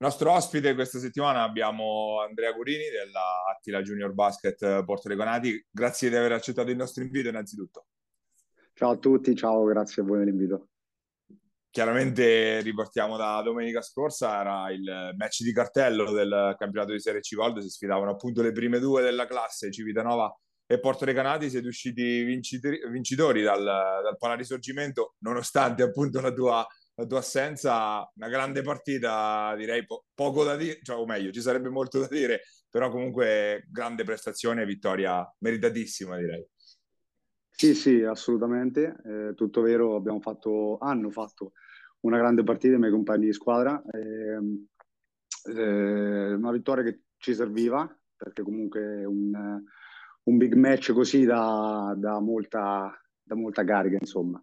[0.00, 5.66] Nostro ospite questa settimana abbiamo Andrea Gurini della Attila Junior Basket Porto Regonati.
[5.68, 7.86] Grazie di aver accettato il nostro invito innanzitutto.
[8.74, 10.68] Ciao a tutti, ciao, grazie a voi dell'invito.
[11.68, 17.34] Chiaramente ripartiamo da domenica scorsa, era il match di cartello del campionato di Serie C
[17.34, 20.32] Gold, si sfidavano appunto le prime due della classe, Civitanova
[20.64, 26.64] e Porto Recanati, siete usciti vincitori, vincitori dal, dal Palarisorgimento, nonostante appunto la tua,
[26.98, 31.40] la tua, assenza, una grande partita, direi po- poco da dire, cioè, o meglio, ci
[31.40, 36.44] sarebbe molto da dire, però comunque grande prestazione vittoria meritatissima direi.
[37.50, 41.52] Sì, sì, assolutamente, eh, tutto vero, abbiamo fatto, hanno fatto
[42.00, 44.38] una grande partita i miei compagni di squadra, eh,
[45.56, 49.62] eh, una vittoria che ci serviva, perché comunque un,
[50.24, 54.42] un big match così da, da, molta, da molta carica, insomma.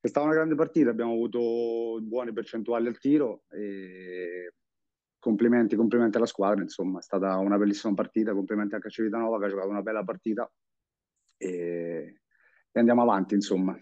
[0.00, 4.54] È stata una grande partita, abbiamo avuto buone percentuali al tiro e
[5.18, 9.44] complimenti, complimenti alla squadra, insomma, è stata una bellissima partita, complimenti anche a Civitanova che
[9.44, 10.50] ha giocato una bella partita
[11.36, 12.20] e,
[12.72, 13.78] e andiamo avanti, insomma.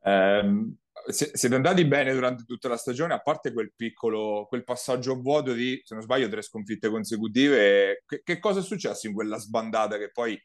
[0.00, 0.74] Um,
[1.08, 5.78] siete andati bene durante tutta la stagione, a parte quel piccolo, quel passaggio vuoto di,
[5.84, 8.02] se non sbaglio, tre sconfitte consecutive.
[8.06, 10.42] Che, che cosa è successo in quella sbandata che poi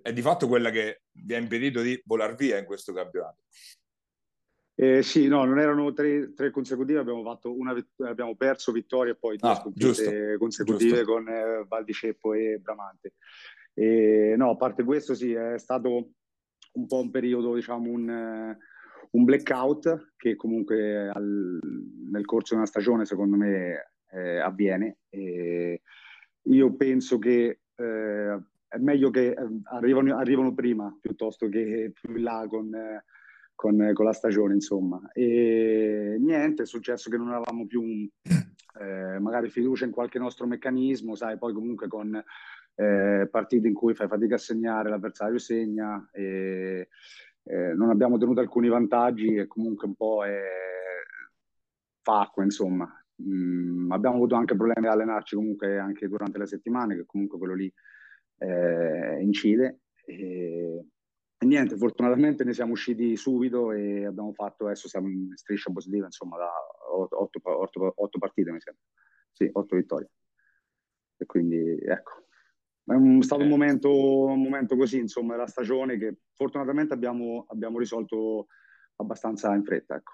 [0.00, 3.42] è di fatto quella che vi ha impedito di volare via in questo campionato?
[4.74, 9.16] Eh, sì, no, non erano tre, tre consecutive, abbiamo, fatto una, abbiamo perso vittoria e
[9.16, 11.12] poi due ah, giusto, consecutive giusto.
[11.12, 13.14] con eh, Valdiceppo e Bramante.
[13.74, 16.12] E, no, a parte questo, sì, è stato
[16.72, 18.58] un po' un periodo, diciamo, un, eh,
[19.10, 21.58] un blackout che comunque al,
[22.10, 24.98] nel corso di una stagione, secondo me, eh, avviene.
[25.10, 25.82] E
[26.44, 28.40] io penso che eh,
[28.72, 32.70] è meglio che eh, arrivano, arrivano, prima piuttosto che più in là con,
[33.54, 35.10] con, con, la stagione, insomma.
[35.12, 41.14] E niente, è successo che non avevamo più eh, magari fiducia in qualche nostro meccanismo,
[41.14, 42.14] sai, poi comunque con
[42.74, 46.88] eh, partite in cui fai fatica a segnare, l'avversario segna, e,
[47.44, 50.40] eh, non abbiamo tenuto alcuni vantaggi e comunque un po' è
[52.00, 52.90] fa acqua, insomma.
[53.22, 57.54] Mm, abbiamo avuto anche problemi ad allenarci comunque anche durante le settimane, che comunque quello
[57.54, 57.72] lì
[58.42, 59.82] eh, incide.
[60.04, 60.84] E,
[61.38, 66.06] e, niente, fortunatamente ne siamo usciti subito e abbiamo fatto, adesso siamo in striscia positiva,
[66.06, 66.50] insomma, da
[66.92, 68.82] otto, otto, otto partite, mi sembra.
[69.32, 70.10] Sì, otto vittorie.
[71.16, 72.26] E quindi, ecco,
[72.84, 73.50] è stato un eh.
[73.50, 78.48] momento, un momento, così, insomma, della stagione che fortunatamente abbiamo, abbiamo risolto
[78.96, 80.12] abbastanza in fretta, ecco.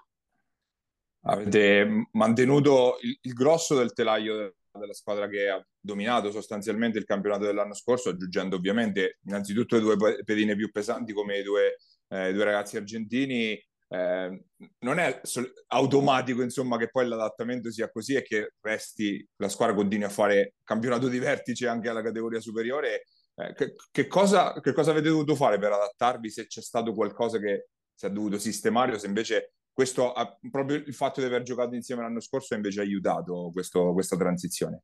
[1.21, 7.45] Avete mantenuto il, il grosso del telaio della squadra che ha dominato sostanzialmente il campionato
[7.45, 11.77] dell'anno scorso, aggiungendo ovviamente innanzitutto le due pedine più pesanti come i due,
[12.09, 13.61] eh, due ragazzi argentini.
[13.91, 14.43] Eh,
[14.79, 19.73] non è sol- automatico insomma che poi l'adattamento sia così e che resti la squadra
[19.73, 23.05] continui a fare campionato di vertice anche alla categoria superiore.
[23.35, 26.29] Eh, che, che, cosa, che cosa avete dovuto fare per adattarvi?
[26.29, 30.11] Se c'è stato qualcosa che si è dovuto sistemare o se invece questo
[30.51, 34.83] proprio il fatto di aver giocato insieme l'anno scorso ha invece aiutato questo, questa transizione.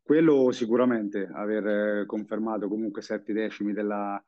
[0.00, 4.22] Quello sicuramente, aver eh, confermato comunque sette decimi della,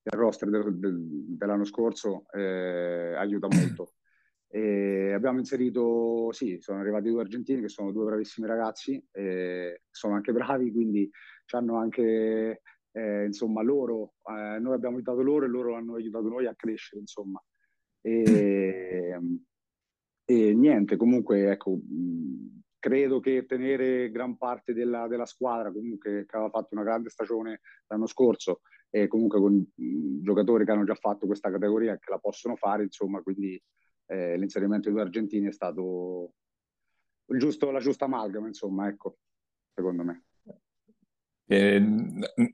[0.00, 1.00] del roster del, del,
[1.36, 3.94] dell'anno scorso eh, aiuta molto.
[4.46, 9.04] E abbiamo inserito, sì, sono arrivati due argentini che sono due bravissimi ragazzi,
[9.90, 11.10] sono anche bravi, quindi
[11.56, 12.62] hanno anche,
[12.92, 17.00] eh, insomma, loro, eh, noi abbiamo aiutato loro e loro hanno aiutato noi a crescere,
[17.00, 17.42] insomma.
[18.02, 19.18] E,
[20.24, 21.78] e niente, comunque, ecco,
[22.78, 27.60] credo che tenere gran parte della, della, squadra, comunque, che aveva fatto una grande stagione
[27.86, 28.60] l'anno scorso,
[28.90, 33.22] e comunque con giocatori che hanno già fatto questa categoria che la possono fare, insomma,
[33.22, 33.60] quindi
[34.06, 36.34] eh, l'inserimento dei due argentini è stato
[37.24, 39.16] giusto, la giusta amalgama, insomma, ecco,
[39.72, 40.24] secondo me.
[41.52, 41.78] Eh,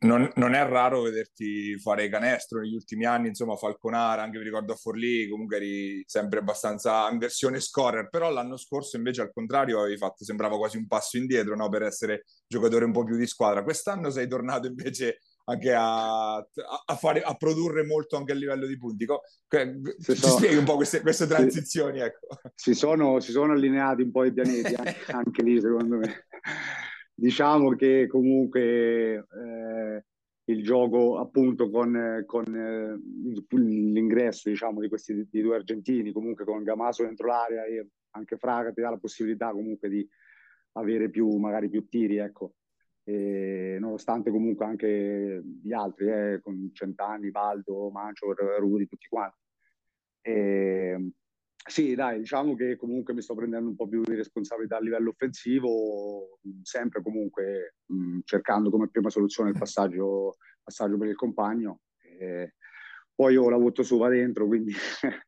[0.00, 4.72] non, non, è raro vederti fare canestro negli ultimi anni, insomma, Falconara, anche mi ricordo
[4.72, 9.78] a Forlì, comunque eri sempre abbastanza in versione scorer, però l'anno scorso invece al contrario
[9.78, 11.68] avevi fatto, sembrava quasi un passo indietro no?
[11.68, 13.62] per essere giocatore un po' più di squadra.
[13.62, 18.76] Quest'anno sei tornato invece anche a, a, fare, a produrre molto anche a livello di
[18.76, 19.06] punti.
[19.06, 21.98] Ci so, spieghi un po' queste, queste transizioni?
[21.98, 22.26] Si, ecco.
[22.52, 26.26] si, sono, si sono allineati un po' i pianeti anche, anche lì, secondo me.
[27.20, 30.04] Diciamo che comunque eh,
[30.44, 36.62] il gioco appunto con, con eh, l'ingresso diciamo, di questi di due argentini, comunque con
[36.62, 40.08] Gamaso dentro l'area e anche Fraga ti dà la possibilità comunque di
[40.74, 42.54] avere più, magari più tiri, ecco.
[43.02, 49.40] E, nonostante comunque anche gli altri, eh, con Centanni, Baldo, Mancio, Rudi, tutti quanti.
[50.20, 51.10] E,
[51.68, 55.10] sì, dai, diciamo che comunque mi sto prendendo un po' più di responsabilità a livello
[55.10, 61.80] offensivo, sempre comunque mh, cercando come prima soluzione il passaggio, passaggio per il compagno.
[62.00, 62.54] E
[63.14, 64.72] poi io la butto su, va dentro, quindi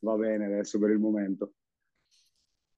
[0.00, 1.52] va bene adesso per il momento.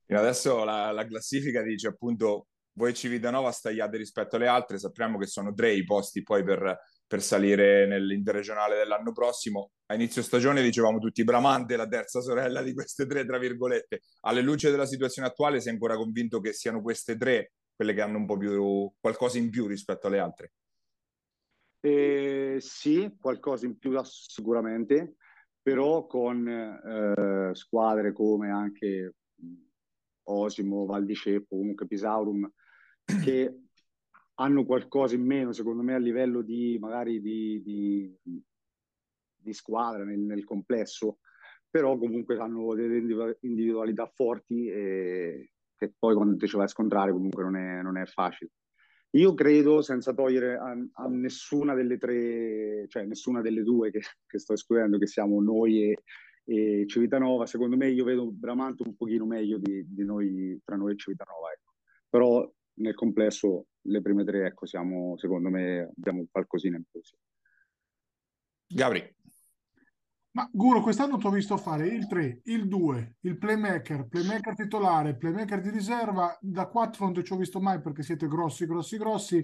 [0.07, 5.27] E adesso la, la classifica dice appunto voi Civitanova stagliate rispetto alle altre, sappiamo che
[5.27, 6.79] sono tre i posti poi per
[7.11, 9.73] per salire nell'interregionale dell'anno prossimo.
[9.87, 14.03] A inizio stagione dicevamo tutti Bramante, la terza sorella di queste tre, tra virgolette.
[14.21, 18.19] Alle luce della situazione attuale sei ancora convinto che siano queste tre quelle che hanno
[18.19, 20.53] un po' più qualcosa in più rispetto alle altre?
[21.81, 25.17] Eh, sì, qualcosa in più sicuramente,
[25.61, 29.15] però con eh, squadre come anche
[30.29, 32.49] Osimo, Val di Ceppo, comunque Pisaurum,
[33.25, 33.70] che
[34.41, 38.43] hanno qualcosa in meno, secondo me, a livello di magari di, di,
[39.37, 41.19] di squadra nel, nel, complesso,
[41.69, 47.13] però comunque hanno delle individualità forti e che poi quando ti ci vai a scontrare
[47.13, 48.51] comunque non è, non è facile.
[49.15, 54.39] Io credo, senza togliere a, a, nessuna delle tre, cioè nessuna delle due che, che
[54.39, 56.03] sto escludendo, che siamo noi e,
[56.45, 60.93] e Civitanova, secondo me io vedo Bramante un pochino meglio di, di noi, tra noi
[60.93, 61.51] e Civitanova.
[61.51, 61.73] Ecco.
[62.09, 62.51] Però
[62.81, 67.01] nel complesso le prime tre, ecco, siamo, secondo me, abbiamo qualcosina in più.
[68.67, 69.17] Gabri.
[70.33, 75.17] Ma Guro, quest'anno ti ho visto fare il 3, il 2, il playmaker, playmaker titolare,
[75.17, 76.39] playmaker di riserva.
[76.41, 79.43] Da 4 non ti ci ho visto mai perché siete grossi, grossi, grossi.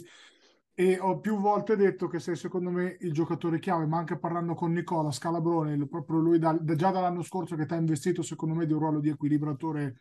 [0.79, 4.55] E ho più volte detto che sei secondo me il giocatore chiave, ma anche parlando
[4.55, 8.67] con Nicola Scalabrone, proprio lui da, già dall'anno scorso che ti ha investito secondo me
[8.67, 9.97] di un ruolo di equilibratore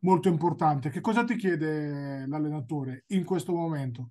[0.00, 0.90] molto importante.
[0.90, 4.10] Che cosa ti chiede l'allenatore in questo momento?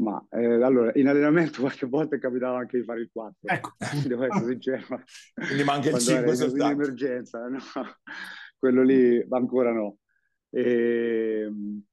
[0.00, 3.36] Ma eh, allora, in allenamento qualche volta è capitato anche di fare il 4.
[3.42, 3.72] Ecco.
[4.06, 5.02] Devo essere sincero.
[5.34, 6.64] Quindi manca il 5 soltanto.
[6.64, 7.58] In emergenza, no?
[8.58, 9.98] Quello lì ancora no.
[10.50, 11.84] E, ehm,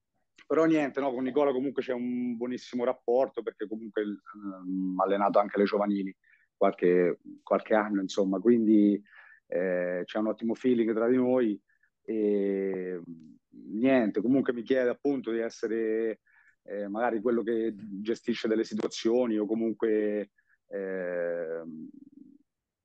[0.48, 5.40] però niente, no, con Nicola comunque c'è un buonissimo rapporto perché comunque um, ha allenato
[5.40, 6.16] anche le giovanili
[6.56, 9.02] qualche, qualche anno, insomma, quindi
[9.48, 11.62] eh, c'è un ottimo feeling tra di noi
[12.10, 13.02] e
[13.50, 16.22] niente, comunque mi chiede appunto di essere
[16.64, 20.32] eh, magari quello che gestisce delle situazioni o comunque
[20.68, 21.64] eh,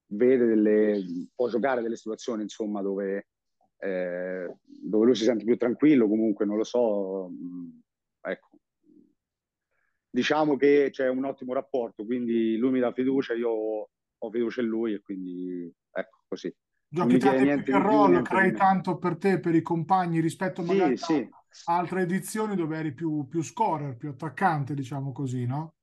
[0.07, 3.29] vede delle, può giocare delle situazioni insomma dove,
[3.79, 7.81] eh, dove lui si sente più tranquillo, comunque non lo so, mh,
[8.23, 8.49] ecco.
[10.11, 13.51] Diciamo che c'è un ottimo rapporto, quindi lui mi dà fiducia, io
[14.19, 16.53] ho fiducia in lui e quindi ecco così.
[16.95, 21.15] Giochi tanto pick and roll, crei tanto per te, per i compagni rispetto magari sì,
[21.15, 21.29] sì.
[21.65, 25.77] a altre edizioni dove eri più, più scorer, più attaccante, diciamo così, no?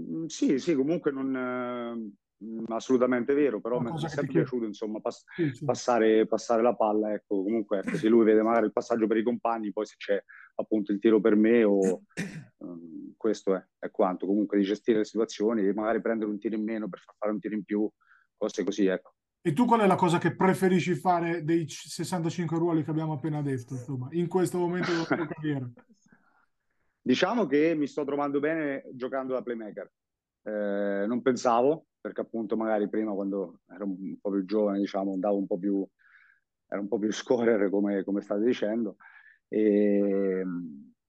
[0.00, 5.22] Mm, sì, sì, comunque non, eh, assolutamente vero, però mi è sempre piaciuto insomma pass-
[5.36, 5.64] sì, sì.
[5.64, 9.22] Passare, passare, la palla, ecco, comunque ecco, se lui vede magari il passaggio per i
[9.22, 10.20] compagni, poi se c'è
[10.56, 12.02] appunto il tiro per me o
[12.56, 16.64] um, questo è, è, quanto, comunque di gestire le situazioni, magari prendere un tiro in
[16.64, 17.88] meno per far fare un tiro in più,
[18.36, 19.14] cose così, ecco.
[19.42, 23.40] E tu qual è la cosa che preferisci fare dei 65 ruoli che abbiamo appena
[23.40, 25.66] detto, insomma, in questo momento della tua carriera?
[27.00, 29.90] Diciamo che mi sto trovando bene giocando da playmaker.
[30.42, 35.38] Eh, non pensavo, perché appunto magari prima quando ero un po' più giovane, diciamo, andavo
[35.38, 35.86] un po' più,
[36.68, 38.96] ero un po' più scorrere come, come state dicendo.
[39.48, 40.44] E,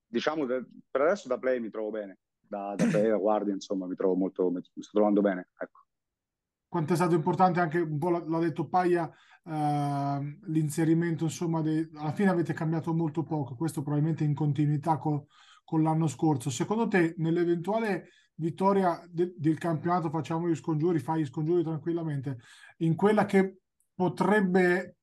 [0.07, 3.87] diciamo che per adesso da play mi trovo bene, da, da play, da guardia, insomma,
[3.87, 5.80] mi trovo molto, mi sto trovando bene, ecco
[6.71, 9.11] quanto è stato importante anche un po' l'ha detto Paia
[9.43, 11.89] eh, l'inserimento insomma de...
[11.95, 15.21] alla fine avete cambiato molto poco questo probabilmente in continuità con,
[15.65, 16.49] con l'anno scorso.
[16.49, 19.33] Secondo te nell'eventuale vittoria de...
[19.35, 22.37] del campionato facciamo gli scongiuri fai gli scongiuri tranquillamente
[22.77, 23.57] in quella che
[23.93, 24.95] potrebbe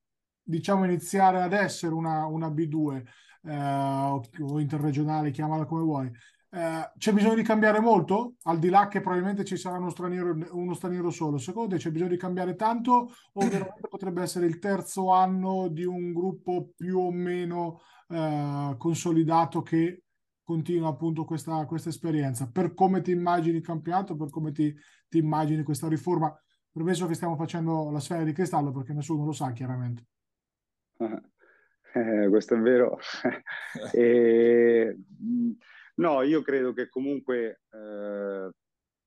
[0.43, 3.03] diciamo iniziare ad essere una, una B2
[3.43, 6.11] eh, o interregionale chiamala come vuoi
[6.51, 8.37] eh, c'è bisogno di cambiare molto?
[8.45, 11.91] Al di là che probabilmente ci sarà uno straniero, uno straniero solo, secondo te c'è
[11.91, 16.99] bisogno di cambiare tanto o veramente potrebbe essere il terzo anno di un gruppo più
[16.99, 20.05] o meno eh, consolidato che
[20.43, 22.51] continua appunto questa, questa, esperienza?
[22.51, 24.75] Per come ti immagini il campionato, per come ti,
[25.07, 26.35] ti immagini questa riforma?
[26.73, 30.07] Premesso che stiamo facendo la sfera di cristallo perché nessuno lo sa chiaramente.
[31.91, 32.99] Eh, questo è vero.
[33.95, 34.95] e,
[35.99, 38.51] No, io credo che comunque eh,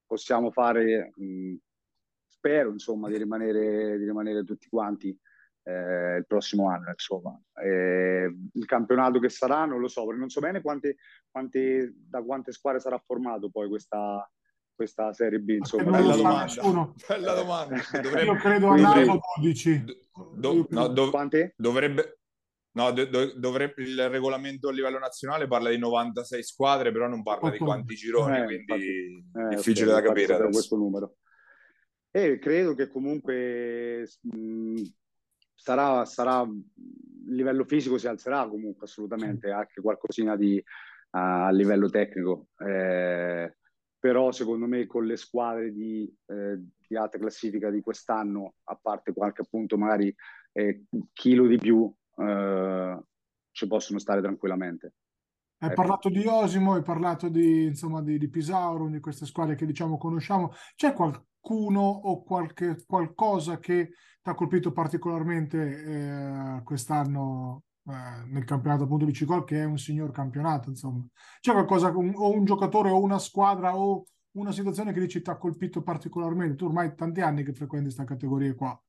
[0.06, 1.56] possiamo fare, mh,
[2.26, 5.18] spero insomma di rimanere, di rimanere tutti quanti
[5.64, 6.90] eh, il prossimo anno.
[6.90, 7.40] Insomma.
[7.64, 10.98] Eh, il campionato che sarà non lo so, perché non so bene quante,
[11.30, 14.30] quante, da quante squadre sarà formato poi questa,
[14.74, 15.50] questa Serie B.
[15.50, 15.92] Insomma.
[15.92, 16.94] Bella domanda.
[17.08, 17.76] Bella domanda.
[18.02, 19.84] Dovrebbe, io credo a Napoli 12.
[20.36, 21.10] Do, no, do,
[21.56, 22.21] dovrebbe,
[22.74, 27.22] No, do, do, dovrebbe, il regolamento a livello nazionale parla di 96 squadre, però non
[27.22, 28.64] parla di quanti gironi, eh, quindi
[29.34, 30.50] infatti, difficile okay, da capire.
[30.50, 31.16] questo numero.
[32.10, 34.82] E credo che comunque mh,
[35.54, 41.90] sarà, sarà, il livello fisico si alzerà comunque assolutamente, anche qualcosina di, uh, a livello
[41.90, 42.48] tecnico.
[42.58, 43.54] Eh,
[44.00, 49.14] però secondo me con le squadre di, eh, di alta classifica di quest'anno, a parte
[49.14, 50.14] qualche appunto magari
[50.54, 53.04] eh, chilo di più, eh,
[53.52, 54.94] ci possono stare tranquillamente.
[55.62, 55.82] Hai ecco.
[55.82, 59.98] parlato di Osimo, hai parlato di, insomma, di, di Pisauro, di queste squadre che diciamo
[59.98, 60.52] conosciamo.
[60.76, 68.84] C'è qualcuno o qualche, qualcosa che ti ha colpito particolarmente eh, quest'anno eh, nel campionato
[68.84, 71.06] appunto di Cicol, che è un signor campionato, insomma.
[71.40, 75.30] C'è qualcosa, un, o un giocatore o una squadra o una situazione che dici ti
[75.30, 76.56] ha colpito particolarmente?
[76.56, 78.82] Tu ormai tanti anni che frequenti questa categoria qua.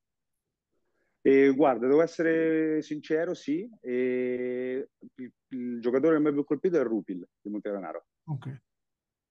[1.25, 3.65] E guarda, devo essere sincero, sì.
[3.83, 4.85] Il,
[5.47, 8.05] il, giocatore che mi ha più colpito è Rupil di Monteranaro.
[8.25, 8.61] Ok.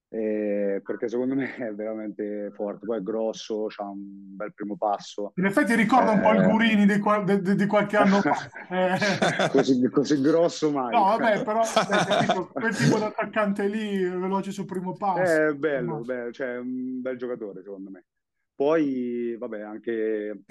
[0.09, 5.33] Eh, perché secondo me è veramente forte, poi è grosso, ha un bel primo passo.
[5.35, 8.21] In effetti ricorda eh, un po' il eh, Gurini di, di, di, di qualche anno
[8.21, 8.49] fa.
[8.69, 9.49] Eh.
[9.49, 10.91] così, così, grosso mai.
[10.95, 15.49] No, vabbè, però capito, quel tipo di attaccante lì, veloce sul primo passo.
[15.49, 18.05] È bello, bello, cioè un bel giocatore secondo me.
[18.55, 20.43] Poi, vabbè, anche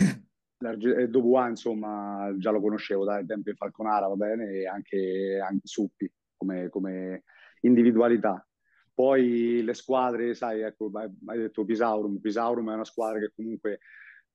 [1.08, 6.10] Dubois, insomma, già lo conoscevo dai tempi di Falconara, va bene, e anche, anche Suppi
[6.36, 7.24] come, come,
[7.62, 8.46] individualità.
[8.94, 13.80] Poi le squadre, sai, ecco, hai detto Pisaurum, Pisaurum è una squadra che comunque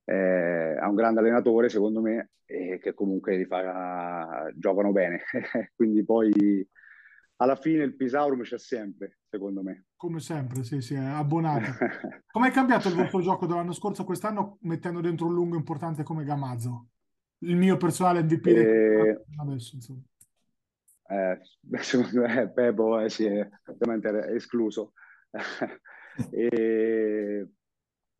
[0.03, 5.21] eh, ha un grande allenatore, secondo me, e che comunque fa, giocano bene.
[5.75, 6.67] Quindi poi
[7.37, 9.85] alla fine il Pisaurum c'è sempre, secondo me.
[9.95, 11.71] Come sempre, sì, sì, è abbonato.
[12.31, 16.03] Come è cambiato il vostro gioco dall'anno scorso a quest'anno mettendo dentro un lungo importante
[16.03, 16.87] come Gamazzo?
[17.39, 19.23] Il mio personale MVP eh...
[19.37, 20.01] adesso, insomma.
[21.09, 21.39] eh,
[21.83, 24.93] secondo me Bebo eh, si è ovviamente escluso.
[26.31, 27.47] e,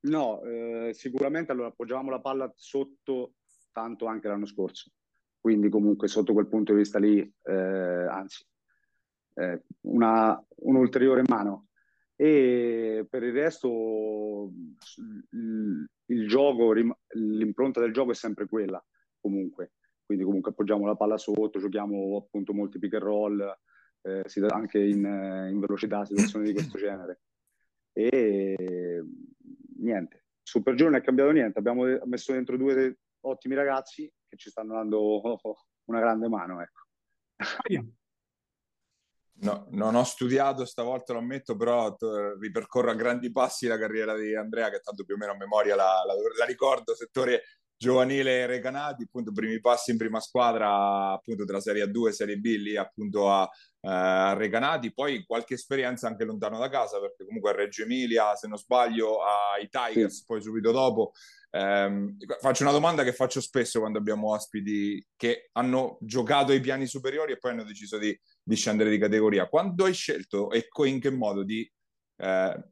[0.02, 3.34] no, eh, sicuramente allora appoggiavamo la palla sotto
[3.72, 4.92] tanto anche l'anno scorso,
[5.40, 7.54] quindi comunque sotto quel punto di vista lì, eh,
[8.10, 8.46] anzi,
[9.38, 11.68] eh, una, un'ulteriore mano.
[12.16, 14.52] E per il resto
[15.32, 18.84] il, il gioco, l'impronta del gioco è sempre quella
[19.20, 19.74] comunque
[20.08, 23.58] quindi comunque appoggiamo la palla sotto, giochiamo appunto molti pick and roll,
[24.04, 27.24] eh, anche in, in, velocità, situazioni di questo genere.
[27.92, 29.04] E
[29.80, 34.50] niente, Super Giro non è cambiato niente, abbiamo messo dentro due ottimi ragazzi che ci
[34.50, 35.22] stanno dando
[35.90, 36.62] una grande mano.
[36.62, 37.96] Ecco.
[39.40, 41.96] No, non ho studiato stavolta, lo ammetto, però
[42.40, 45.76] ripercorro a grandi passi la carriera di Andrea, che tanto più o meno a memoria
[45.76, 47.44] la, la, la ricordo, settore
[47.78, 52.46] giovanile Recanati, appunto primi passi in prima squadra appunto tra Serie A2 e Serie B
[52.58, 57.52] lì appunto a, eh, a Recanati, poi qualche esperienza anche lontano da casa perché comunque
[57.52, 60.24] a Reggio Emilia, se non sbaglio, ai Tigers, sì.
[60.26, 61.12] poi subito dopo.
[61.58, 66.86] Eh, faccio una domanda che faccio spesso quando abbiamo ospiti che hanno giocato ai piani
[66.86, 69.48] superiori e poi hanno deciso di, di scendere di categoria.
[69.48, 71.68] Quando hai scelto e in che modo di
[72.20, 72.64] eh,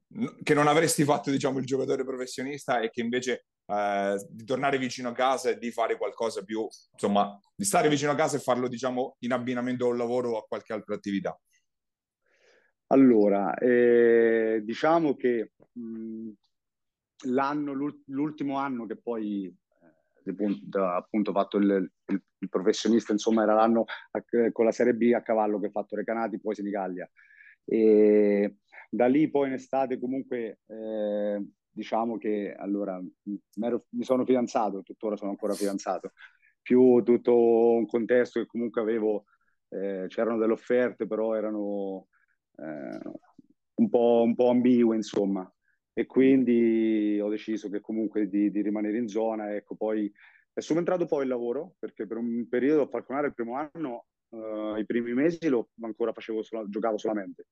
[0.44, 5.10] che non avresti fatto diciamo il giocatore professionista e che invece eh, di tornare vicino
[5.10, 8.68] a casa e di fare qualcosa più, insomma, di stare vicino a casa e farlo,
[8.68, 11.40] diciamo, in abbinamento a un lavoro o a qualche altra attività?
[12.88, 16.32] Allora, eh, diciamo che mh,
[17.24, 17.74] l'anno,
[18.06, 19.54] l'ultimo anno che poi
[20.26, 25.12] eh, appunto fatto il, il, il, professionista, insomma, era l'anno a, con la Serie B
[25.14, 27.10] a cavallo che ha fatto Recanati, poi Senigallia.
[27.64, 28.58] E
[28.90, 35.32] da lì poi in estate comunque eh, diciamo che allora mi sono fidanzato, tuttora sono
[35.32, 36.14] ancora fidanzato,
[36.62, 39.26] più tutto un contesto che comunque avevo,
[39.70, 42.08] eh, c'erano delle offerte, però erano
[42.58, 43.00] eh,
[43.76, 45.52] un, po', un po' ambigue, insomma,
[45.98, 50.12] e quindi ho deciso che comunque di, di rimanere in zona, ecco, poi
[50.52, 54.76] è subentrato poi il lavoro, perché per un periodo a Falconare il primo anno, eh,
[54.78, 57.48] i primi mesi lo ancora facevo solo, giocavo solamente.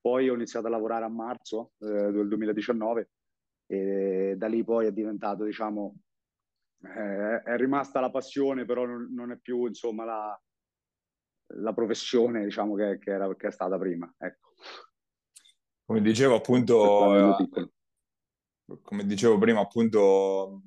[0.00, 3.10] Poi ho iniziato a lavorare a marzo eh, del 2019
[3.66, 5.94] e da lì poi è diventato, diciamo,
[6.82, 10.42] eh, è rimasta la passione, però non, non è più, insomma, la,
[11.58, 14.12] la professione, diciamo, che, che, era, che è stata prima.
[14.18, 14.48] Ecco.
[15.88, 17.34] Come dicevo, appunto,
[18.82, 20.60] come dicevo prima, appunto,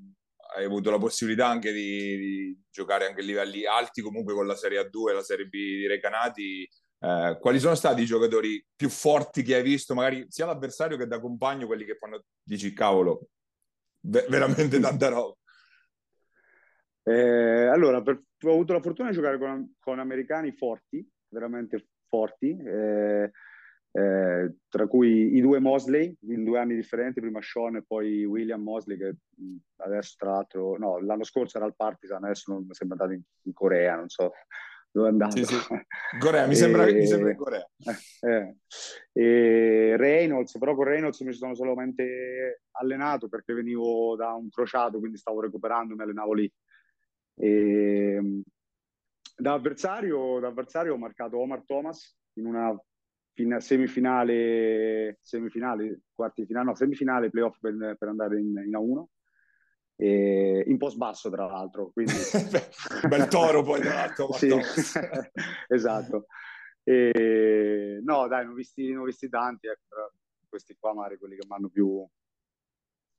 [0.56, 4.56] hai avuto la possibilità anche di, di, giocare anche a livelli alti, comunque con la
[4.56, 6.68] Serie A2 e la Serie B di Recanati.
[6.98, 11.06] Eh, quali sono stati i giocatori più forti che hai visto, magari sia l'avversario che
[11.06, 13.28] da compagno, quelli che fanno, dici, cavolo,
[14.00, 15.36] ve- veramente tanta roba?
[17.04, 22.58] Eh, allora, per, ho avuto la fortuna di giocare con, con americani forti, veramente forti,
[22.58, 23.32] eh,
[23.94, 28.62] eh, tra cui i due Mosley, in due anni differenti, prima Sean e poi William
[28.62, 29.16] Mosley, che
[29.78, 33.24] adesso tra l'altro, no, l'anno scorso era al Partizan, adesso non, mi sembra andato in,
[33.44, 34.32] in Corea, non so
[34.92, 35.36] dove è andato.
[35.36, 35.58] Sì, sì.
[36.20, 36.94] Corea, mi, sembra, e...
[36.94, 37.70] mi sembra in Corea.
[38.22, 38.56] Eh,
[39.12, 45.18] e Reynolds, però con Reynolds mi sono solamente allenato perché venivo da un crociato, quindi
[45.18, 46.52] stavo recuperando, mi allenavo lì.
[47.36, 48.42] E,
[49.36, 52.74] da, avversario, da avversario ho marcato Omar Thomas in una
[53.60, 59.04] semifinale, semifinale, quarti finale, no, semifinale, playoff per, per andare in, in A1
[59.96, 61.92] e in post basso tra l'altro.
[61.92, 62.14] Quindi...
[63.08, 64.32] Bel toro poi tra l'altro.
[64.34, 64.50] sì,
[65.70, 66.26] esatto.
[66.84, 68.00] E...
[68.04, 70.14] No dai, ne ho visti, ne ho visti tanti, ecco,
[70.50, 72.06] questi qua magari quelli che mi hanno più...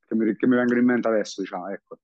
[0.04, 1.98] Che mi, che mi vengono in mente adesso, diciamo, ecco.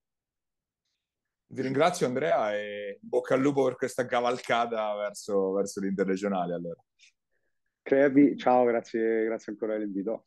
[1.51, 6.81] Ti ringrazio Andrea e bocca al lupo per questa cavalcata verso, verso l'interregionale allora.
[7.89, 10.26] Crepi, ciao, grazie, grazie ancora dell'invito.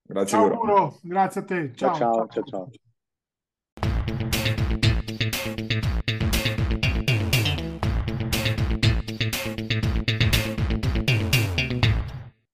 [0.00, 1.72] Grazie, ciao, Grazie a te.
[1.74, 2.26] ciao, ciao.
[2.26, 2.28] ciao.
[2.28, 2.44] ciao.
[2.44, 2.70] ciao.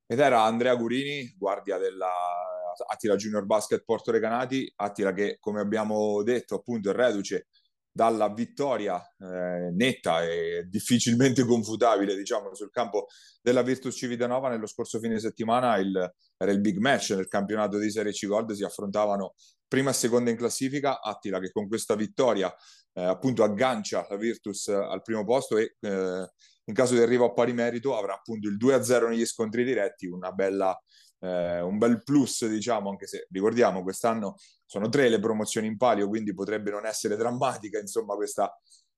[0.09, 2.11] Ed era Andrea Gurini, guardia della
[2.89, 7.47] Attila Junior Basket Porto Recanati, Attila che come abbiamo detto appunto è reduce
[7.93, 13.07] dalla vittoria eh, netta e difficilmente confutabile diciamo sul campo
[13.43, 17.91] della Virtus Civitanova nello scorso fine settimana il, era il big match nel campionato di
[17.91, 19.35] Serie C Gold si affrontavano
[19.69, 22.53] prima e seconda in classifica Attila che con questa vittoria
[22.95, 26.31] eh, appunto aggancia la Virtus al primo posto e eh,
[26.65, 30.31] in caso di arrivo a pari merito avrà appunto il 2-0 negli scontri diretti, una
[30.31, 30.79] bella,
[31.23, 36.09] eh, un bel plus diciamo, anche se ricordiamo quest'anno sono tre le promozioni in palio,
[36.09, 38.53] quindi potrebbe non essere drammatica insomma questa,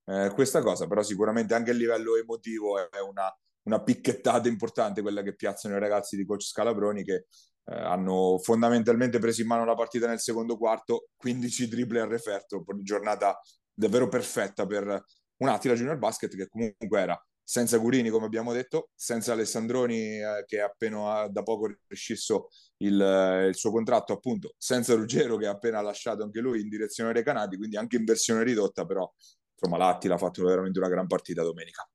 [0.05, 3.31] eh, questa cosa, però sicuramente anche a livello emotivo è una,
[3.63, 7.25] una picchettata importante quella che piazzano i ragazzi di coach Scalabroni che
[7.65, 12.63] eh, hanno fondamentalmente preso in mano la partita nel secondo quarto, 15 triple al referto,
[12.81, 13.39] giornata
[13.73, 15.03] davvero perfetta per
[15.37, 20.43] un Attila Junior Basket che comunque era senza Gurini, come abbiamo detto, senza Alessandroni eh,
[20.47, 25.45] che ha appena da poco rescisso il, eh, il, suo contratto, appunto, senza Ruggero che
[25.45, 29.09] ha appena lasciato anche lui in direzione dei Canadi, quindi anche in versione ridotta, però
[29.53, 31.87] insomma l'Attila ha fatto veramente una gran partita domenica.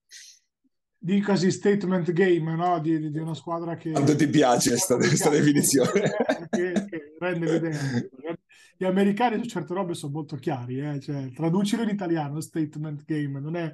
[1.03, 2.78] Dicasi statement game no?
[2.78, 3.90] di, di, una squadra che...
[3.90, 5.90] Quando ti piace questa definizione.
[6.48, 8.11] Che, che, rende evidente.
[8.76, 11.01] Gli americani su certe robe sono molto chiari, eh?
[11.01, 13.72] cioè, traducilo in italiano, statement game, non è...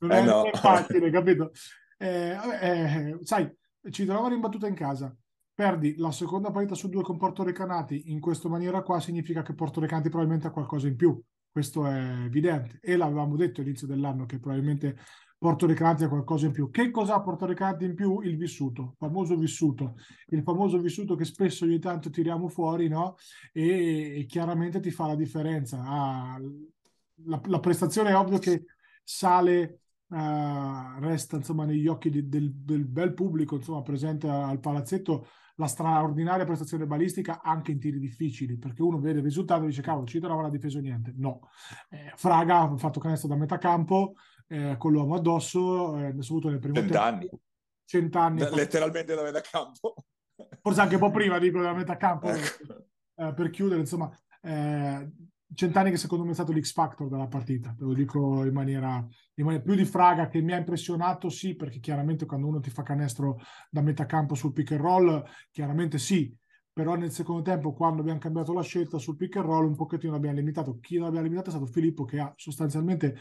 [0.00, 0.50] Eh non è, eh no.
[0.54, 1.50] facile, capito?
[1.96, 3.50] Eh, eh, sai,
[3.90, 5.14] ci trovano in battuta in casa.
[5.52, 9.54] Perdi la seconda partita su due con Porto Recanati in questa maniera qua significa che
[9.54, 11.20] Porto Recanati probabilmente ha qualcosa in più.
[11.50, 12.78] Questo è evidente.
[12.80, 14.96] E l'avevamo detto all'inizio dell'anno che probabilmente
[15.36, 16.70] Porto Recanati ha qualcosa in più.
[16.70, 18.20] Che cosa ha Porto Recanati in più?
[18.20, 19.96] Il vissuto, il famoso vissuto.
[20.26, 23.16] Il famoso vissuto che spesso ogni tanto tiriamo fuori, no?
[23.52, 25.82] E, e chiaramente ti fa la differenza.
[25.84, 26.40] Ah,
[27.24, 28.64] la, la prestazione è ovvio che
[29.02, 35.26] sale uh, resta insomma negli occhi di, del, del, bel pubblico insomma presente al palazzetto
[35.58, 39.82] la straordinaria prestazione balistica anche in tiri difficili perché uno vede il risultato e dice
[39.82, 41.12] cavolo Cito non ha difeso niente.
[41.16, 41.40] No.
[41.90, 44.14] Eh, Fraga ha fatto canestro da metà campo
[44.46, 47.28] eh, con l'uomo addosso eh, avuto nel primo cent'anni.
[47.84, 48.40] Cent'anni.
[48.54, 49.94] Letteralmente da metà campo.
[50.60, 52.28] Forse anche un po' prima dico da metà campo.
[52.38, 52.86] Ecco.
[53.20, 54.08] Eh, per chiudere insomma
[54.40, 55.10] eh,
[55.54, 58.96] Cent'anni che secondo me è stato l'X Factor della partita, te lo dico in maniera,
[59.34, 62.68] in maniera, più di Fraga che mi ha impressionato, sì, perché chiaramente quando uno ti
[62.68, 63.40] fa canestro
[63.70, 66.36] da metà campo sul pick and roll, chiaramente sì,
[66.70, 70.12] però nel secondo tempo quando abbiamo cambiato la scelta sul pick and roll un pochettino
[70.12, 70.78] l'abbiamo limitato.
[70.80, 73.16] Chi l'abbiamo limitato è stato Filippo che ha sostanzialmente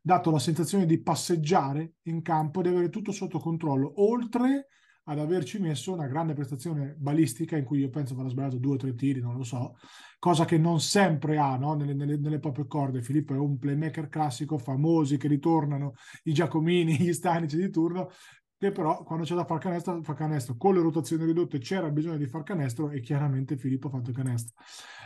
[0.00, 4.68] dato la sensazione di passeggiare in campo e di avere tutto sotto controllo, oltre
[5.04, 8.78] ad averci messo una grande prestazione balistica in cui io penso avrà sbagliato due o
[8.78, 9.76] tre tiri, non lo so,
[10.18, 11.74] cosa che non sempre ha no?
[11.74, 13.02] nelle, nelle, nelle, proprie corde.
[13.02, 15.94] Filippo è un playmaker classico, famosi che ritornano,
[16.24, 18.10] i Giacomini, gli Stanici di turno,
[18.56, 20.56] che però quando c'è da far canestro, fa canestro.
[20.56, 24.54] Con le rotazioni ridotte c'era bisogno di far canestro e chiaramente Filippo ha fatto canestro.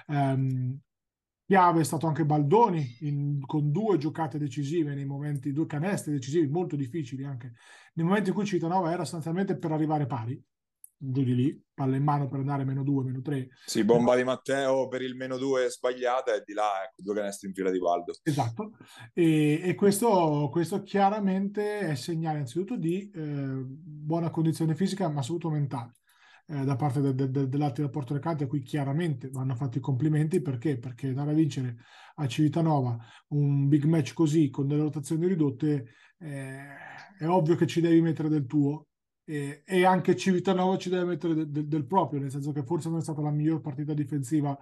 [0.08, 0.78] Um,
[1.46, 6.48] Chiave è stato anche Baldoni in, con due giocate decisive nei momenti, due canestri decisivi
[6.48, 7.52] molto difficili anche.
[7.94, 10.42] Nei momenti in cui Citanova era sostanzialmente per arrivare pari,
[10.96, 13.46] giù di lì, palla in mano per andare meno due, meno tre.
[13.64, 17.46] Sì, bomba di Matteo per il meno due sbagliata e di là ecco, due canestri
[17.46, 18.12] in fila di Baldo.
[18.24, 18.72] Esatto,
[19.14, 25.54] e, e questo, questo, chiaramente è segnale innanzitutto di eh, buona condizione fisica, ma soprattutto
[25.54, 25.92] mentale
[26.48, 29.80] eh, da parte de, de, de, dell'Attila Porto Recante, a cui chiaramente vanno fatti i
[29.80, 30.78] complimenti perché?
[30.78, 31.76] Perché andare a vincere
[32.16, 32.96] a Civitanova
[33.28, 35.86] un big match così con delle rotazioni ridotte
[36.18, 36.58] eh,
[37.18, 38.88] è ovvio che ci devi mettere del tuo
[39.24, 42.98] e, e anche Civitanova ci deve mettere de, del proprio, nel senso che forse non
[42.98, 44.56] è stata la miglior partita difensiva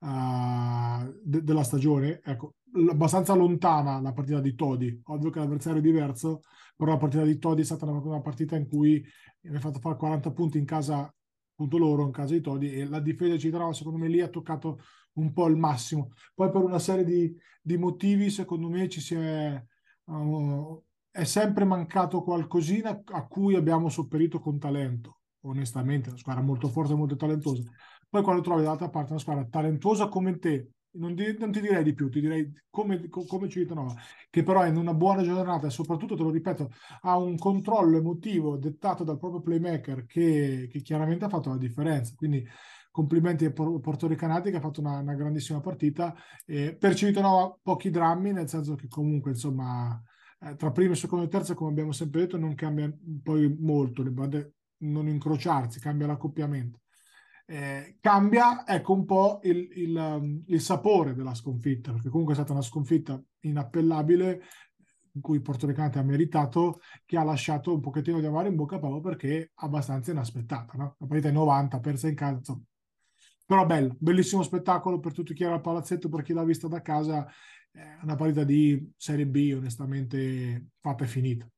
[0.00, 2.20] uh, della stagione.
[2.24, 2.54] Ecco,
[2.90, 5.00] abbastanza lontana la partita di Todi.
[5.04, 6.40] Ovvio che l'avversario è diverso,
[6.74, 9.04] però la partita di Todi è stata una, una partita in cui
[9.42, 11.14] mi ha fatto fare 40 punti in casa
[11.56, 14.28] appunto loro in casa di Todi e la difesa ci trova secondo me lì ha
[14.28, 14.80] toccato
[15.14, 16.10] un po' il massimo.
[16.34, 19.64] Poi per una serie di, di motivi secondo me ci si è
[20.04, 26.10] uh, è sempre mancato qualcosina a cui abbiamo sopperito con talento onestamente.
[26.10, 27.62] Una squadra molto forte e molto talentuosa
[28.08, 31.82] poi quando trovi dall'altra parte una squadra talentuosa come te non, di, non, ti direi
[31.82, 33.94] di più, ti direi come, come Civitanova,
[34.30, 36.70] che però è in una buona giornata e soprattutto, te lo ripeto,
[37.02, 42.14] ha un controllo emotivo dettato dal proprio playmaker che, che chiaramente ha fatto la differenza.
[42.16, 42.46] Quindi
[42.90, 46.14] complimenti ai portoricanati che ha fatto una, una grandissima partita.
[46.46, 50.02] Eh, per Civitanova pochi drammi, nel senso che comunque, insomma,
[50.40, 52.90] eh, tra primo, secondo e terzo, come abbiamo sempre detto, non cambia
[53.22, 56.80] poi molto, le bande non incrociarsi, cambia l'accoppiamento
[57.48, 62.36] eh, cambia ecco un po' il, il, um, il, sapore della sconfitta, perché comunque è
[62.36, 64.42] stata una sconfitta inappellabile
[65.12, 68.78] in cui Porto Recante ha meritato, che ha lasciato un pochettino di amare in bocca
[68.78, 70.76] proprio perché abbastanza inaspettata.
[70.76, 70.96] No?
[70.98, 72.60] La partita è 90, persa in casa.
[73.46, 76.82] Però bello, bellissimo spettacolo per tutti chi era al palazzetto, per chi l'ha vista da
[76.82, 77.26] casa,
[77.72, 81.48] eh, una partita di Serie B onestamente fatta e finita.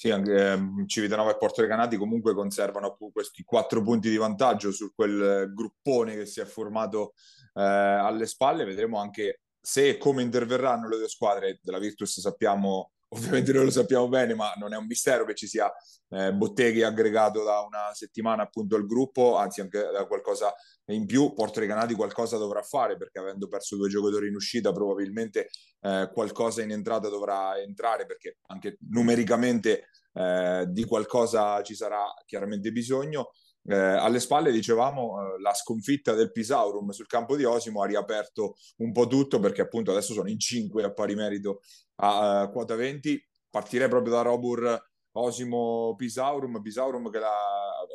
[0.00, 4.94] Sì, anche eh, Civitanova e Porto Recanati comunque conservano questi quattro punti di vantaggio su
[4.94, 7.12] quel gruppone che si è formato
[7.52, 8.64] eh, alle spalle.
[8.64, 12.18] Vedremo anche se e come interverranno le due squadre della Virtus.
[12.18, 15.70] Sappiamo, ovviamente noi lo sappiamo bene, ma non è un mistero che ci sia
[16.08, 20.50] eh, Botteghi aggregato da una settimana appunto al gruppo, anzi anche da qualcosa
[20.94, 21.32] in più.
[21.32, 26.62] Porto Recanati qualcosa dovrà fare perché avendo perso due giocatori in uscita probabilmente eh, qualcosa
[26.62, 33.30] in entrata dovrà entrare perché anche numericamente eh, di qualcosa ci sarà chiaramente bisogno.
[33.62, 38.56] Eh, alle spalle, dicevamo, eh, la sconfitta del Pisaurum sul campo di Osimo ha riaperto
[38.78, 41.60] un po' tutto perché appunto adesso sono in 5 a pari merito
[41.96, 43.22] a, a quota 20.
[43.50, 47.32] Partirei proprio da Robur Osimo Pisaurum, Pisaurum che la,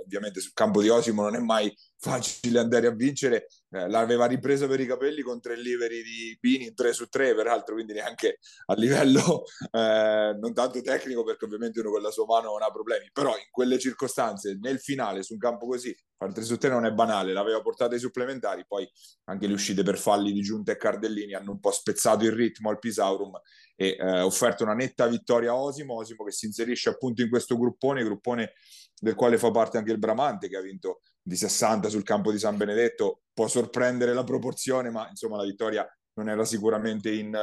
[0.04, 4.68] ovviamente sul campo di Osimo non è mai facile andare a vincere, eh, l'aveva ripresa
[4.68, 8.74] per i capelli con tre liveri di Bini 3 su 3 peraltro, quindi neanche a
[8.76, 13.10] livello eh, non tanto tecnico perché ovviamente uno con la sua mano non ha problemi,
[13.12, 16.86] però in quelle circostanze, nel finale, su un campo così, fare 3 su 3 non
[16.86, 18.88] è banale, l'aveva portata ai supplementari, poi
[19.26, 22.70] anche le uscite per falli di Giunta e Cardellini hanno un po' spezzato il ritmo
[22.70, 23.40] al Pisaurum
[23.76, 27.58] e eh, offerto una netta vittoria a Osimo, Osimo che si inserisce appunto in questo
[27.58, 28.54] gruppone, gruppone
[29.00, 32.38] del quale fa parte anche il Bramante che ha vinto di 60 sul campo di
[32.38, 37.38] San Benedetto, può sorprendere la proporzione, ma insomma la vittoria non era sicuramente in,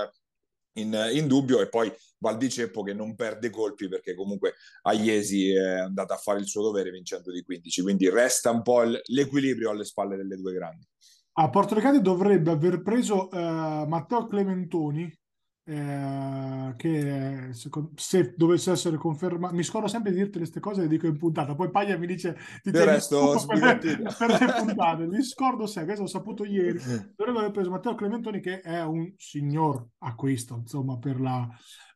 [0.79, 5.81] in, in dubbio e poi Valdiceppo che non perde colpi perché comunque a Iesi è
[5.81, 9.85] andata a fare il suo dovere vincendo di 15, quindi resta un po' l'equilibrio alle
[9.85, 10.87] spalle delle due grandi.
[11.35, 15.11] A Porto Recate dovrebbe aver preso uh, Matteo Clementoni
[15.65, 17.51] eh, che
[17.95, 21.55] se dovesse essere confermato mi scordo sempre di dirti queste cose le dico in puntata
[21.55, 25.07] poi Paglia mi dice ti del resto per, le, per le puntate.
[25.07, 26.79] Mi scordo sempre questo ho saputo ieri.
[27.15, 31.49] Dovrebbe aver preso Matteo Clementoni che è un signor acquisto insomma per la,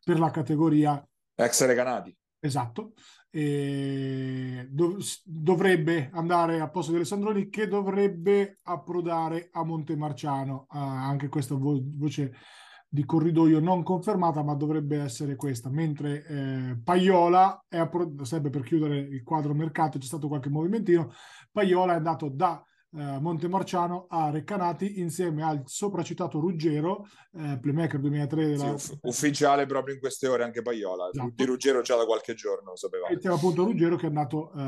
[0.04, 1.04] per la categoria.
[1.34, 2.92] Ex Recanati esatto.
[3.36, 10.66] Dov- dovrebbe andare a posto di Alessandroni che dovrebbe approdare a Montemarciano.
[10.70, 12.32] Uh, anche questa vo- voce
[12.88, 15.68] di corridoio non confermata, ma dovrebbe essere questa.
[15.68, 21.12] Mentre eh, Paiola è appro- sempre per chiudere il quadro mercato, c'è stato qualche movimentino.
[21.50, 22.62] Paiola è andato da
[22.92, 28.78] eh, Montemarciano a Reccanati insieme al sopracitato Ruggero, eh, playmaker 2003 della...
[28.78, 31.08] sì, ufficiale proprio in queste ore anche Paiola.
[31.08, 31.32] Esatto.
[31.34, 33.12] Di Ruggero già da qualche giorno, lo sapevamo.
[33.12, 34.60] E c'era appunto Ruggero che è andato eh,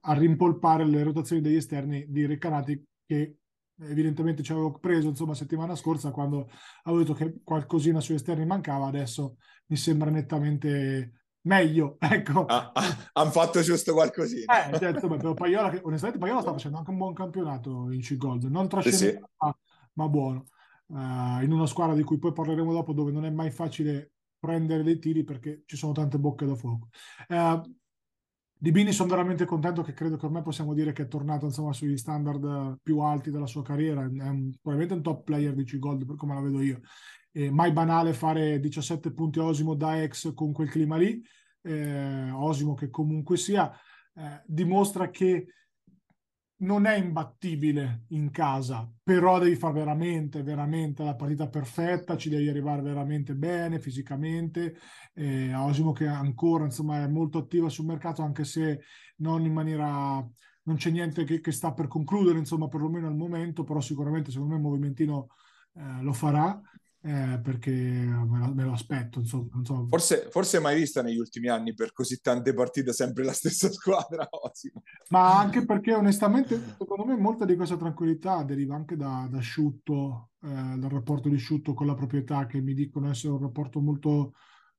[0.00, 3.36] a rimpolpare le rotazioni degli esterni di Reccanati che
[3.80, 6.48] evidentemente ci avevo preso insomma settimana scorsa quando
[6.84, 12.44] avevo detto che qualcosina sui esterni mancava adesso mi sembra nettamente meglio ecco.
[12.46, 14.68] Ah, ah, hanno fatto giusto qualcosina.
[14.68, 18.00] Eh, cioè, insomma, però Paiola che, onestamente Paiola sta facendo anche un buon campionato in
[18.00, 19.26] C-Gold non trascendente sì, sì.
[19.38, 19.58] ma,
[19.94, 20.46] ma, buono.
[20.88, 24.84] Uh, in una squadra di cui poi parleremo dopo dove non è mai facile prendere
[24.84, 26.88] dei tiri perché ci sono tante bocche da fuoco.
[27.28, 27.60] Uh,
[28.58, 31.72] di Bini sono veramente contento che credo che ormai possiamo dire che è tornato insomma,
[31.72, 36.06] sugli standard più alti della sua carriera, è un, probabilmente un top player di C-Gold
[36.06, 36.80] per come la vedo io.
[37.30, 41.22] E mai banale fare 17 punti Osimo da ex con quel clima lì,
[41.60, 43.70] eh, Osimo che comunque sia,
[44.14, 45.48] eh, dimostra che
[46.58, 52.48] non è imbattibile in casa, però devi fare veramente, veramente la partita perfetta, ci devi
[52.48, 54.76] arrivare veramente bene fisicamente.
[55.14, 58.80] Eh, Osimo che ancora insomma, è molto attiva sul mercato, anche se
[59.16, 60.26] non in maniera...
[60.66, 64.54] Non c'è niente che, che sta per concludere, insomma, perlomeno al momento, però sicuramente secondo
[64.54, 65.28] me il movimentino
[65.74, 66.60] eh, lo farà
[67.06, 69.20] eh, perché me lo, me lo aspetto.
[69.20, 69.86] Insomma, so.
[69.88, 74.28] forse, forse mai vista negli ultimi anni per così tante partite sempre la stessa squadra.
[75.10, 80.30] Ma anche perché onestamente, secondo me, molta di questa tranquillità deriva anche da, da Sciutto,
[80.42, 84.32] eh, dal rapporto di Sciutto con la proprietà, che mi dicono essere un rapporto molto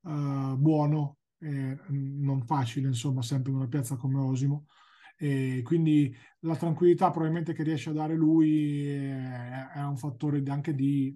[0.03, 4.65] eh, buono, e non facile, insomma, sempre in una piazza come Osimo.
[5.15, 10.75] E quindi la tranquillità probabilmente che riesce a dare lui è, è un fattore anche
[10.75, 11.15] di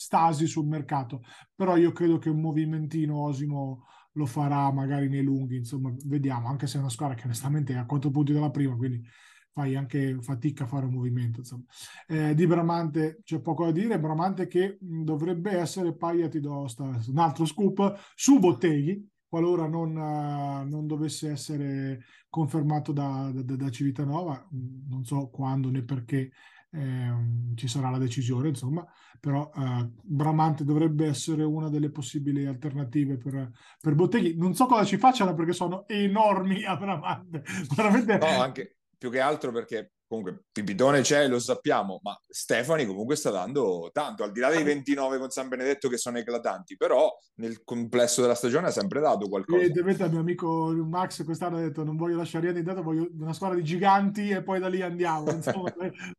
[0.00, 1.22] stasi sul mercato,
[1.54, 6.66] però io credo che un movimentino Osimo lo farà magari nei lunghi, insomma, vediamo, anche
[6.66, 9.06] se è una squadra che onestamente è a quattro punti dalla prima, quindi
[9.52, 11.40] fai anche fatica a fare un movimento.
[11.40, 11.64] Insomma.
[12.06, 17.44] Eh, di Bramante c'è poco da dire, Bramante che dovrebbe essere Paiati d'Osta, un altro
[17.44, 24.48] scoop su Botteghi, qualora non, uh, non dovesse essere confermato da, da, da Civitanova,
[24.88, 26.30] non so quando né perché
[26.72, 28.86] eh, ci sarà la decisione, insomma,
[29.18, 33.50] però eh, Bramante dovrebbe essere una delle possibili alternative per,
[33.80, 34.36] per Botteghi.
[34.36, 37.42] Non so cosa ci facciano perché sono enormi a Bramante,
[37.74, 38.18] veramente.
[38.18, 43.30] No, anche più che altro perché comunque Pipitone c'è, lo sappiamo, ma Stefani comunque sta
[43.30, 47.62] dando tanto, al di là dei 29 con San Benedetto che sono eclatanti, però nel
[47.62, 49.60] complesso della stagione ha sempre dato qualcosa.
[49.60, 53.32] Evidentemente il mio amico Max quest'anno ha detto non voglio lasciare niente intanto, voglio una
[53.32, 55.72] squadra di giganti e poi da lì andiamo, insomma,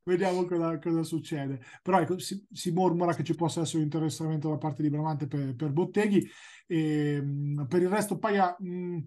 [0.03, 1.59] vediamo cosa, cosa, succede.
[1.83, 5.27] Però ecco, si, si, mormora che ci possa essere un interessamento da parte di Bramante
[5.27, 6.25] per, per Botteghi
[6.65, 7.21] e
[7.67, 8.55] per il resto Paia...
[8.57, 8.99] Mh,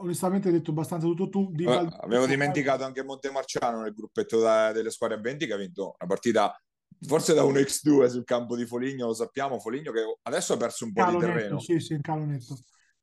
[0.00, 1.50] onestamente hai detto abbastanza tutto tu.
[1.52, 1.94] Di Val...
[2.00, 6.08] Avevo dimenticato anche Montemarciano nel gruppetto da, delle squadre a 20 che ha vinto una
[6.08, 6.54] partita
[7.00, 10.92] forse da 1x2 sul campo di Foligno, lo sappiamo, Foligno che adesso ha perso un
[10.92, 11.54] po' calo di terreno.
[11.54, 12.56] Netto, sì, sì, in calo netto.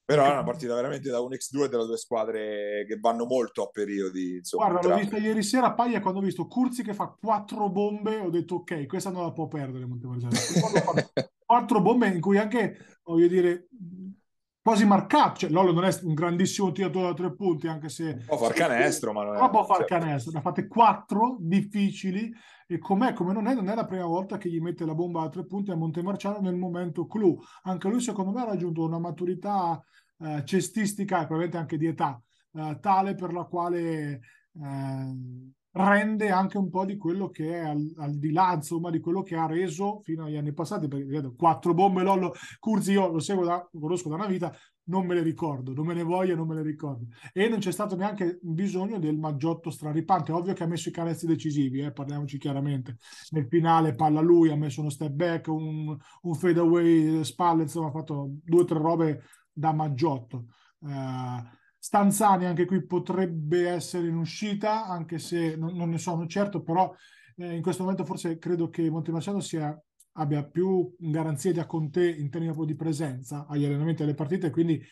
[0.04, 3.70] Però è una partita veramente da un X2 delle due squadre che vanno molto a
[3.72, 4.36] periodi.
[4.36, 7.72] Insomma, Guarda, l'ho vista ieri sera a Paglia quando ho visto Curzi che fa quattro
[7.72, 10.36] bombe, ho detto ok, questa non la può perdere Montemarciano.
[11.44, 13.68] quattro bombe in cui anche, voglio dire,
[14.66, 15.42] quasi marcato.
[15.42, 18.16] Cioè, Lollo non è un grandissimo tiratore da tre punti, anche se...
[18.26, 19.50] Può far canestro, ma non è...
[19.52, 19.94] può far certo.
[19.94, 20.32] canestro.
[20.32, 22.34] Ne ha fatte quattro difficili
[22.66, 25.22] e com'è, come non è, non è la prima volta che gli mette la bomba
[25.22, 27.40] a tre punti a Montemarciano nel momento clou.
[27.62, 29.80] Anche lui, secondo me, ha raggiunto una maturità
[30.18, 32.20] eh, cestistica e probabilmente anche di età,
[32.54, 34.20] eh, tale per la quale
[34.52, 35.16] eh,
[35.76, 39.24] rende anche un po' di quello che è al, al, di là, insomma, di quello
[39.24, 43.20] che ha reso fino agli anni passati, perché ripeto, quattro bombe Lollo Curzi, io lo
[43.20, 44.56] seguo da, conosco da una vita,
[44.86, 47.08] non me le ricordo, non me ne voglio, non me le ricordo.
[47.34, 50.32] E non c'è stato neanche bisogno del maggiotto straripante.
[50.32, 52.98] Ovvio che ha messo i canestri decisivi, eh, parliamoci chiaramente.
[53.32, 57.88] Nel finale palla lui, ha messo uno step back, un, un fade away, spalle, insomma,
[57.88, 60.46] ha fatto due o tre robe da Maggiotto.
[60.80, 61.42] Uh,
[61.86, 66.92] Stanzani anche qui potrebbe essere in uscita, anche se non, non ne sono certo, però
[67.36, 69.80] eh, in questo momento forse credo che Montemarciano sia,
[70.14, 74.84] abbia più garanzie da Conte in termini di presenza agli allenamenti e alle partite, quindi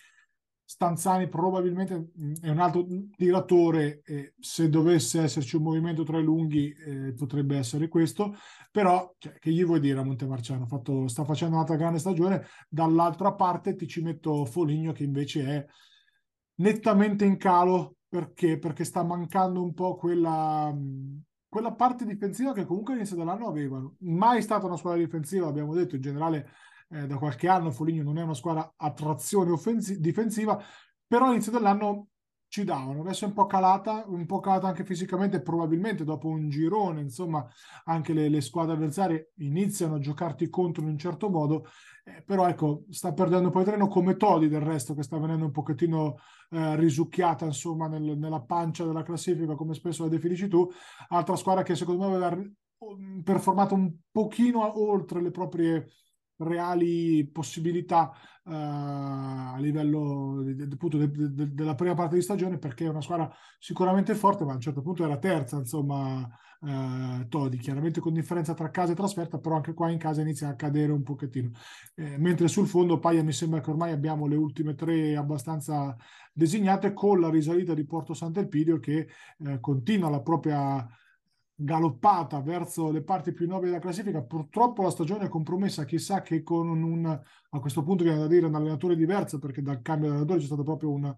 [0.63, 2.85] Stanzani probabilmente mm, è un altro
[3.17, 8.35] tiratore e se dovesse esserci un movimento tra i lunghi eh, potrebbe essere questo,
[8.69, 10.67] però cioè, che gli vuoi dire a Montemarciano?
[10.67, 15.65] Fatto, sta facendo un'altra grande stagione, dall'altra parte ti ci metto Foligno che invece è
[16.55, 18.59] nettamente in calo perché?
[18.59, 20.71] Perché sta mancando un po' quella,
[21.47, 23.95] quella parte difensiva che comunque all'inizio dell'anno avevano.
[24.01, 26.51] Mai stata una squadra difensiva, abbiamo detto in generale
[26.89, 30.61] eh, da qualche anno Foligno non è una squadra a trazione offensi- difensiva,
[31.07, 32.09] però all'inizio dell'anno
[32.53, 33.01] ci davano.
[33.01, 37.43] Adesso è un po' calata, un po' calata anche fisicamente, probabilmente dopo un girone, insomma,
[37.85, 41.65] anche le, le squadre avversarie iniziano a giocarti contro in un certo modo,
[42.03, 45.51] eh, però ecco, sta perdendo poi treno come Todi del resto, che sta venendo un
[45.51, 46.17] pochettino
[46.51, 50.69] eh, risucchiata, insomma, nel, nella pancia della classifica, come spesso la definisci tu.
[51.07, 52.39] Altra squadra che secondo me aveva
[53.23, 55.87] performato un pochino oltre le proprie
[56.37, 58.11] reali possibilità
[58.45, 63.33] a livello de, de, appunto de, della prima parte di stagione perché è una squadra
[63.57, 66.27] sicuramente forte ma a un certo punto era terza insomma
[66.59, 70.49] uh, Todi chiaramente con differenza tra casa e trasferta però anche qua in casa inizia
[70.49, 71.51] a cadere un pochettino.
[71.95, 75.95] Eh, mentre sul fondo Paglia mi sembra che ormai abbiamo le ultime tre abbastanza
[76.31, 79.07] designate con la risalita di Porto Sant'Elpidio che
[79.45, 80.87] eh, continua la propria
[81.55, 84.21] galoppata verso le parti più nobili della classifica.
[84.21, 88.45] Purtroppo la stagione è compromessa, chissà che con un, a questo punto viene da dire
[88.45, 91.15] un allenatore diverso, perché dal cambio di allenatore c'è stato proprio un,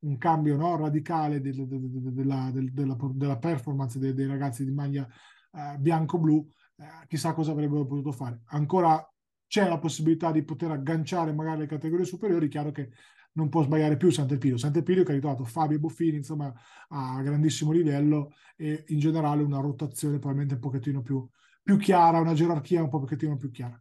[0.00, 4.72] un cambio no, radicale del, del, del, della, della, della, performance dei, dei, ragazzi di
[4.72, 5.06] maglia
[5.52, 6.50] eh, bianco-blu.
[6.76, 8.40] Eh, chissà cosa avrebbero potuto fare.
[8.46, 9.06] Ancora
[9.46, 12.90] c'è la possibilità di poter agganciare magari le categorie superiori, chiaro che
[13.34, 14.56] non può sbagliare più Sant'Elpidio.
[14.56, 16.52] Sant'Elpidio che ha ritrovato Fabio Buffini, insomma,
[16.88, 21.26] a grandissimo livello e in generale una rotazione probabilmente un pochettino più,
[21.62, 23.80] più chiara, una gerarchia un pochettino più chiara.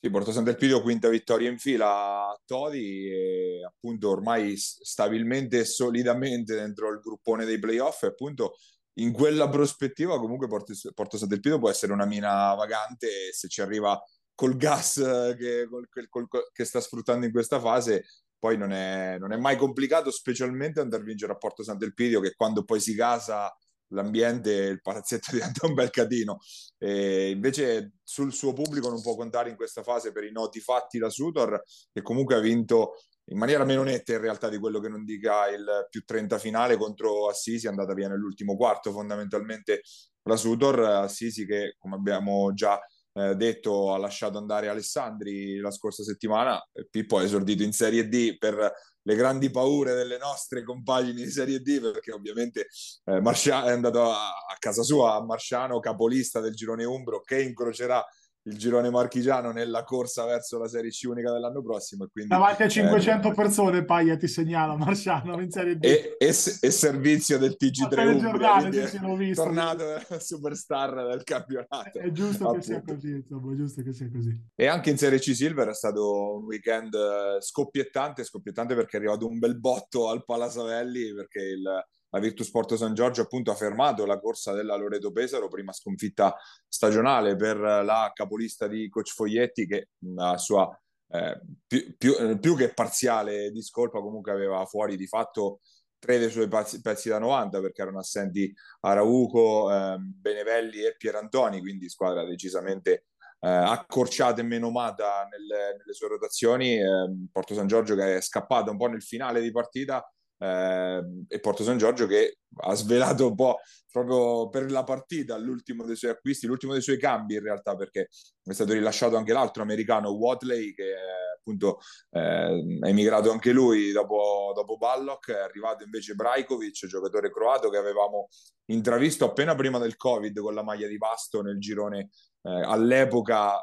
[0.00, 6.54] Sì, Porto Sant'Elpidio quinta vittoria in fila a Todi e appunto ormai stabilmente e solidamente
[6.54, 8.54] dentro il gruppone dei playoff e appunto
[8.98, 14.00] in quella prospettiva comunque Porto, Porto Sant'Elpidio può essere una mina vagante se ci arriva
[14.36, 14.94] col gas
[15.36, 18.04] che, col, col, che sta sfruttando in questa fase
[18.38, 22.34] poi non è, non è mai complicato, specialmente andare a vincere a Porto Sant'Elpidio, che
[22.36, 23.52] quando poi si casa
[23.88, 26.38] l'ambiente, il palazzetto diventa un bel catino.
[26.78, 30.98] E invece sul suo pubblico non può contare in questa fase per i noti fatti
[30.98, 31.62] da Sutor,
[31.92, 32.94] che comunque ha vinto
[33.30, 36.76] in maniera meno netta in realtà di quello che non dica il più 30 finale
[36.76, 39.82] contro Assisi, è andata via nell'ultimo quarto fondamentalmente
[40.22, 42.80] la Sutor, Assisi che come abbiamo già
[43.18, 48.36] eh, detto ha lasciato andare Alessandri la scorsa settimana, Pippo ha esordito in Serie D
[48.38, 48.72] per
[49.08, 52.68] le grandi paure delle nostre compagini di Serie D perché ovviamente
[53.04, 57.42] eh, Marscia- è andato a, a casa sua a Marciano, capolista del girone Umbro che
[57.42, 58.04] incrocerà
[58.48, 62.04] il girone marchigiano nella corsa verso la Serie C unica dell'anno prossimo.
[62.04, 65.84] E quindi, Davanti a 500 eh, persone, Paglia ti segnala Marciano in Serie D.
[65.84, 69.84] E, e, e servizio del TG3 Umbria, tornato
[70.18, 71.98] superstar del campionato.
[71.98, 74.44] È giusto che sia così, insomma, è giusto che sia così.
[74.54, 79.00] E anche in Serie C Silver è stato un weekend eh, scoppiettante, scoppiettante perché è
[79.00, 83.54] arrivato un bel botto al Palasavelli perché il la Virtus Porto San Giorgio appunto ha
[83.54, 86.36] fermato la corsa della Loreto Pesaro, prima sconfitta
[86.66, 90.68] stagionale per la capolista di Coach Foglietti che la sua
[91.10, 95.60] eh, più, più, eh, più, che parziale discolpa comunque aveva fuori di fatto
[95.98, 101.60] tre dei suoi pezzi, pezzi da 90 perché erano assenti Arauco, eh, Benevelli e Pierantoni,
[101.60, 103.06] quindi squadra decisamente
[103.40, 106.76] eh, accorciata e menomata nelle, nelle sue rotazioni.
[106.76, 110.06] Eh, Porto San Giorgio che è scappato un po' nel finale di partita
[110.38, 113.58] eh, e Porto San Giorgio che ha svelato un po'
[113.90, 118.08] proprio per la partita l'ultimo dei suoi acquisti, l'ultimo dei suoi cambi in realtà perché
[118.42, 120.94] è stato rilasciato anche l'altro americano Watley che
[121.38, 121.78] appunto
[122.10, 127.78] eh, è emigrato anche lui dopo, dopo Ballock, è arrivato invece Brajkovic, giocatore croato che
[127.78, 128.28] avevamo
[128.66, 132.10] intravisto appena prima del Covid con la maglia di Basto nel girone
[132.42, 133.58] eh, all'epoca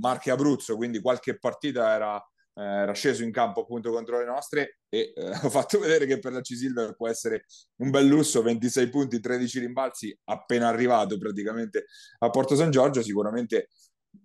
[0.00, 4.78] Marche Abruzzo, quindi qualche partita era eh, era sceso in campo appunto contro le nostre
[4.88, 7.44] e eh, ho fatto vedere che per la C-Silver può essere
[7.76, 11.86] un bel lusso, 26 punti, 13 rimbalzi, appena arrivato praticamente
[12.18, 13.68] a Porto San Giorgio, sicuramente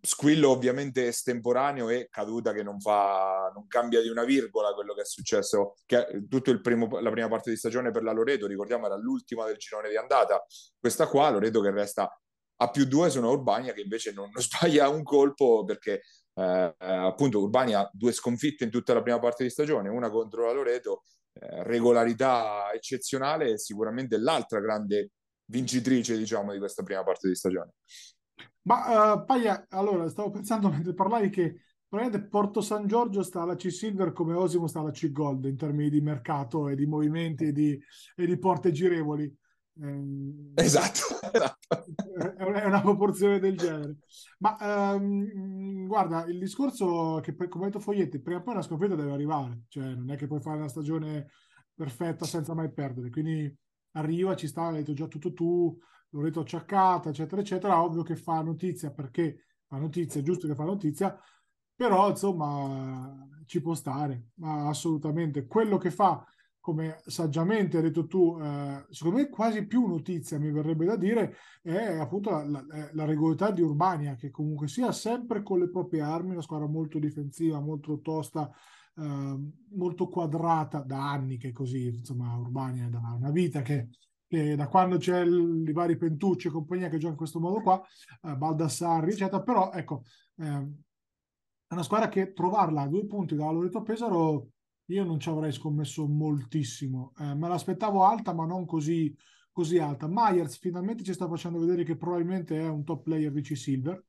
[0.01, 5.01] squillo ovviamente estemporaneo e caduta che non fa non cambia di una virgola quello che
[5.01, 8.86] è successo che tutto il primo, la prima parte di stagione per la Loreto ricordiamo
[8.86, 10.45] era l'ultima del girone di andata
[10.80, 12.07] questa qua Loreto che resta
[12.61, 16.01] a più due sono Urbania che invece non, non sbaglia un colpo perché
[16.40, 20.46] eh, appunto Urbani ha due sconfitte in tutta la prima parte di stagione, una contro
[20.46, 25.12] la Loreto, eh, regolarità eccezionale e sicuramente l'altra grande
[25.46, 27.74] vincitrice diciamo di questa prima parte di stagione.
[28.64, 33.56] Ma uh, Paglia, allora stavo pensando mentre parlavi che probabilmente Porto San Giorgio sta alla
[33.56, 37.80] C-Silver come Osimo sta alla C-Gold in termini di mercato e di movimenti e di,
[38.16, 39.36] e di porte girevoli.
[39.82, 40.99] Ehm, esatto,
[41.32, 41.67] esatto.
[42.38, 43.97] È una proporzione del genere.
[44.39, 44.57] Ma
[44.95, 49.11] um, guarda, il discorso che come ha detto Foglietti, prima o poi una sconfitta deve
[49.11, 51.30] arrivare, cioè non è che puoi fare una stagione
[51.73, 53.53] perfetta senza mai perdere, quindi
[53.91, 55.77] arriva, ci sta, hai detto già tutto tu,
[56.11, 60.63] Loreto acciaccata, eccetera, eccetera, ovvio che fa notizia perché fa notizia, è giusto che fa
[60.63, 61.17] notizia,
[61.75, 65.45] però insomma ci può stare, ma assolutamente.
[65.45, 66.25] Quello che fa
[66.60, 71.36] come saggiamente hai detto tu, eh, secondo me quasi più notizia mi verrebbe da dire
[71.62, 75.70] è appunto la, la, eh, la, regolarità di Urbania che comunque sia sempre con le
[75.70, 78.51] proprie armi, una squadra molto difensiva, molto tosta,
[78.95, 79.38] eh,
[79.72, 83.89] molto quadrata da anni che così, insomma Urbania è da una vita che,
[84.28, 87.62] che da quando c'è il, i vari Pentucci e compagnia che gioca in questo modo
[87.62, 87.82] qua,
[88.24, 90.03] eh, Baldassarri eccetera, però ecco
[90.38, 90.82] ehm,
[91.68, 94.49] è una squadra che trovarla a due punti dalla Loreto Pesaro
[94.90, 97.14] io non ci avrei scommesso moltissimo.
[97.20, 99.16] Eh, me l'aspettavo alta, ma non così,
[99.52, 100.08] così alta.
[100.10, 104.04] Myers finalmente ci sta facendo vedere che probabilmente è un top player di C-Silver.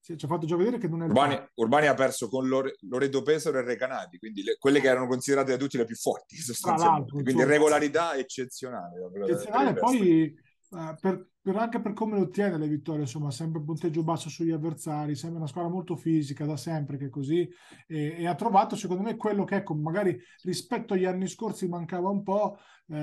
[0.00, 3.22] Ci ha fatto già vedere che non è Urbani, Urbani ha perso con Lore, Loreto
[3.22, 7.12] Pesaro e Recanati, quindi le, quelle che erano considerate da tutti le più forti, sostanzialmente.
[7.12, 8.98] Quindi insomma, regolarità eccezionale.
[9.14, 10.34] Eccezionale, poi
[10.70, 14.52] uh, per, per, anche per come lo ottiene le vittorie, insomma, sempre punteggio basso sugli
[14.52, 17.48] avversari, sembra una squadra molto fisica da sempre che è così,
[17.88, 22.10] e, e, ha trovato secondo me quello che ecco, magari rispetto agli anni scorsi mancava
[22.10, 22.96] un po', eh,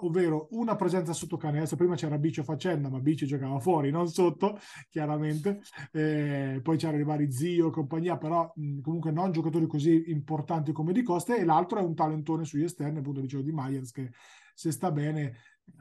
[0.00, 4.58] ovvero una presenza sotto canestro, prima c'era Bicio Facenda, ma Bicio giocava fuori, non sotto,
[4.88, 5.60] chiaramente,
[5.92, 10.72] eh, poi c'erano i vari Zio e compagnia, però mh, comunque non giocatori così importanti
[10.72, 14.10] come Di Coste, e l'altro è un talentone sugli esterni, appunto dicevo di Myers, che
[14.54, 15.34] se sta bene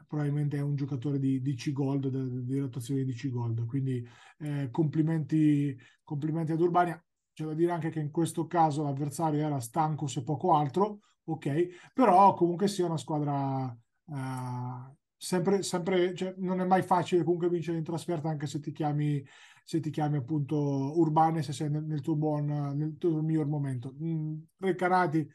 [0.07, 2.07] probabilmente è un giocatore di, di C-Gold,
[2.41, 3.65] di rotazione di C-Gold.
[3.65, 4.07] Quindi
[4.39, 7.01] eh, complimenti, complimenti ad Urbania.
[7.33, 11.91] C'è da dire anche che in questo caso l'avversario era stanco se poco altro, ok,
[11.93, 17.77] però comunque sia una squadra uh, sempre, sempre cioè, non è mai facile comunque vincere
[17.77, 19.21] in trasferta anche se ti chiami,
[19.65, 20.55] se ti chiami appunto
[20.97, 23.93] Urbane, se sei nel, nel tuo buon, nel tuo miglior momento.
[24.01, 25.27] Mm, Recanati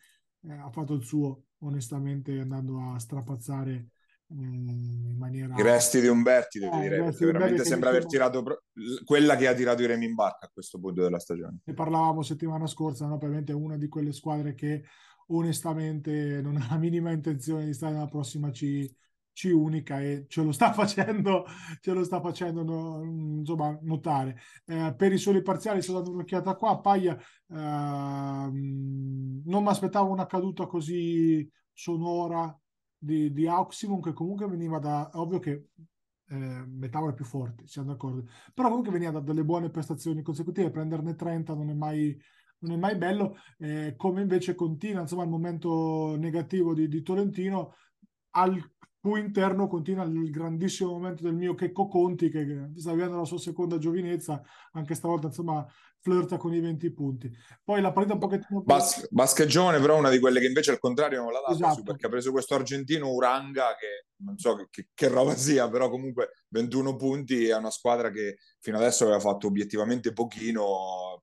[0.42, 3.90] eh, ha fatto il suo onestamente andando a strapazzare
[4.33, 5.55] in maniera...
[5.57, 8.62] I resti di Umberti, devo eh, dire, perché veramente sembra aver tirato pro...
[9.05, 11.59] quella che ha tirato i remi in barca a questo punto della stagione.
[11.64, 13.18] Ne parlavamo settimana scorsa, no?
[13.18, 14.85] probabilmente una di quelle squadre che
[15.28, 18.89] onestamente non ha la minima intenzione di stare nella prossima C,
[19.33, 21.45] C unica e ce lo sta facendo,
[21.81, 24.39] ce lo sta facendo no, insomma, notare.
[24.64, 30.26] Eh, per i soli parziali sto dando un'occhiata qua, Paglia, eh, non mi aspettavo una
[30.26, 32.60] caduta così sonora
[33.01, 35.68] di, di Auximum che comunque veniva da, ovvio che
[36.28, 41.14] eh, metavole più forti, siamo d'accordo, però comunque veniva da delle buone prestazioni consecutive, prenderne
[41.14, 42.16] 30 non è mai,
[42.59, 47.74] non è mai bello, eh, come invece continua insomma il momento negativo di, di Tolentino,
[48.32, 48.62] al
[49.01, 53.38] cui interno continua il grandissimo momento del mio Checco Conti che sta vivendo la sua
[53.38, 54.42] seconda giovinezza,
[54.72, 55.66] anche stavolta insomma
[56.01, 57.30] flirta con i 20 punti.
[57.64, 58.62] Poi la partita un pochettino...
[58.62, 61.82] Bas- Bascheggione però una di quelle che invece al contrario non l'ha dato esatto.
[61.82, 65.88] perché ha preso questo argentino Uranga che non so che, che, che, roba sia, però
[65.88, 71.22] comunque 21 punti è una squadra che fino adesso aveva fatto obiettivamente pochino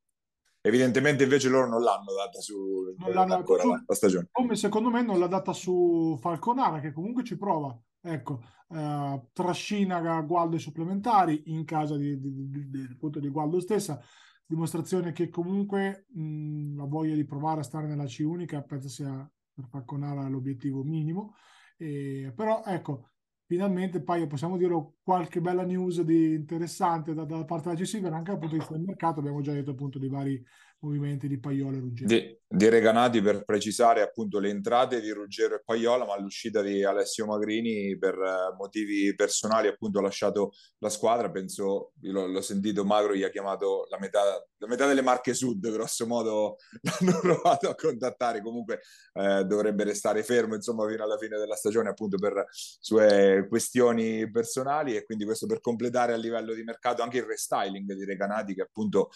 [0.68, 4.28] evidentemente invece loro non l'hanno data su non l'hanno ancora su, la, stagione.
[4.32, 10.22] Come secondo me non l'ha data su Falconara che comunque ci prova ecco, eh, trascina
[10.22, 14.02] Gualdo ai supplementari in casa di, di, di, di, di Gualdo stessa,
[14.46, 19.30] dimostrazione che comunque mh, la voglia di provare a stare nella C unica penso sia
[19.54, 21.36] per Falconara l'obiettivo minimo,
[21.78, 23.10] e, però ecco,
[23.48, 28.32] finalmente poi possiamo dire qualche bella news di interessante da, dalla parte della G-Silver anche
[28.32, 30.46] dal punto di vista del mercato abbiamo già detto appunto di vari
[30.80, 32.08] movimenti di Paiola e Ruggero.
[32.08, 36.84] Di, di Reganati per precisare appunto le entrate di Ruggero e Paiola, ma l'uscita di
[36.84, 42.86] Alessio Magrini per uh, motivi personali appunto ha lasciato la squadra, penso, l'ho, l'ho, sentito
[42.86, 44.22] Magro, gli ha chiamato la metà,
[44.58, 48.82] la metà delle Marche Sud, grosso modo l'hanno provato a contattare, comunque
[49.14, 54.96] eh, dovrebbe restare fermo insomma fino alla fine della stagione appunto per sue questioni personali.
[54.96, 58.62] E quindi questo per completare a livello di mercato anche il restyling di Reganati che
[58.62, 59.10] appunto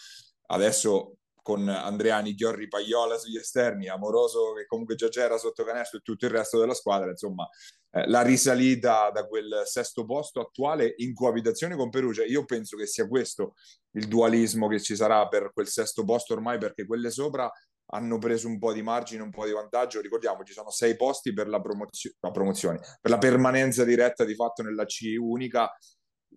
[0.47, 6.02] adesso con Andreani, Ghiorri, Paiola sugli esterni, Amoroso che comunque già c'era sotto canestro e
[6.02, 7.48] tutto il resto della squadra, insomma
[7.92, 12.86] eh, la risalita da quel sesto posto attuale in coabitazione con Perugia, io penso che
[12.86, 13.56] sia questo
[13.92, 17.52] il dualismo che ci sarà per quel sesto posto ormai perché quelle sopra
[17.94, 21.34] hanno preso un po' di margine, un po' di vantaggio, ricordiamo ci sono sei posti
[21.34, 25.70] per la, promozio- la promozione, per la permanenza diretta di fatto nella C unica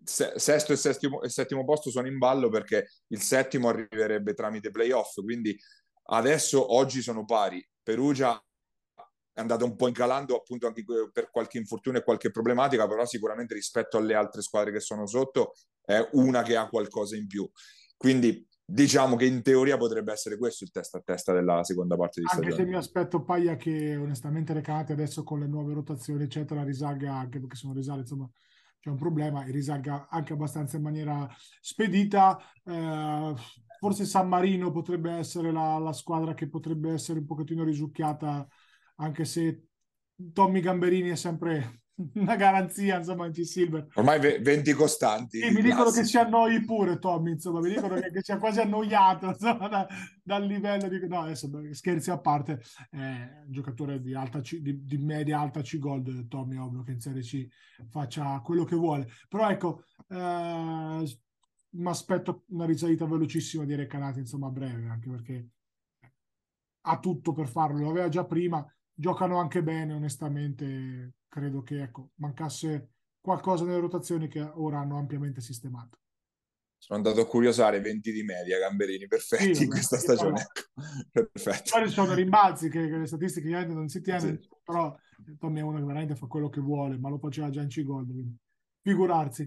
[0.05, 5.21] sesto e settimo, e settimo posto sono in ballo perché il settimo arriverebbe tramite playoff,
[5.23, 5.59] quindi
[6.05, 7.67] adesso oggi sono pari.
[7.83, 8.43] Perugia
[9.33, 13.55] è andata un po' incalando appunto anche per qualche infortunio e qualche problematica, però sicuramente
[13.55, 17.49] rispetto alle altre squadre che sono sotto è una che ha qualcosa in più.
[17.97, 22.21] Quindi diciamo che in teoria potrebbe essere questo il testa a testa della seconda parte
[22.21, 22.51] di stagione.
[22.51, 27.15] Anche se mi aspetto Paia che onestamente Recate adesso con le nuove rotazioni eccetera risalga
[27.15, 28.31] anche perché sono risale insomma
[28.85, 31.27] c'è un problema e risalga anche abbastanza in maniera
[31.59, 32.39] spedita.
[32.63, 33.35] Eh,
[33.81, 38.47] forse San Marino potrebbe essere la, la, squadra che potrebbe essere un pochettino risucchiata,
[38.97, 39.69] anche se
[40.35, 41.84] Tommy Gamberini è sempre
[42.15, 43.89] una garanzia, insomma, in T-Silver.
[43.95, 45.41] Ormai 20 costanti.
[45.41, 48.61] Sì, mi dicono che si annoi pure Tommy, insomma, mi dicono che, che sia quasi
[48.61, 49.87] annoiato insomma, da,
[50.23, 51.07] dal livello di...
[51.07, 52.97] No, adesso scherzi a parte, è
[53.45, 57.23] un giocatore di, alta C, di, di media alta C-Gold, Tommy, ovvio che in Serie
[57.23, 57.47] C
[57.89, 59.09] faccia quello che vuole.
[59.29, 61.19] Però ecco, eh,
[61.77, 65.49] mi aspetto una risalita velocissima di Recanati, insomma, a breve, anche perché
[66.87, 72.11] ha tutto per farlo, lo aveva già prima, giocano anche bene, onestamente credo che ecco,
[72.17, 75.99] mancasse qualcosa nelle rotazioni che ora hanno ampiamente sistemato.
[76.79, 80.41] Sono andato a curiosare 20 di media Gamberini, perfetti sì, in questa stagione.
[80.41, 81.31] Ecco.
[81.33, 81.71] Perfetto.
[81.73, 84.49] Poi ci sono rimbalzi che, che le statistiche non si tiene, sì.
[84.63, 84.97] però
[85.39, 88.13] Tommy è uno che veramente fa quello che vuole, ma lo faceva già in C-Gold,
[88.13, 88.37] quindi
[88.83, 89.45] figurarsi.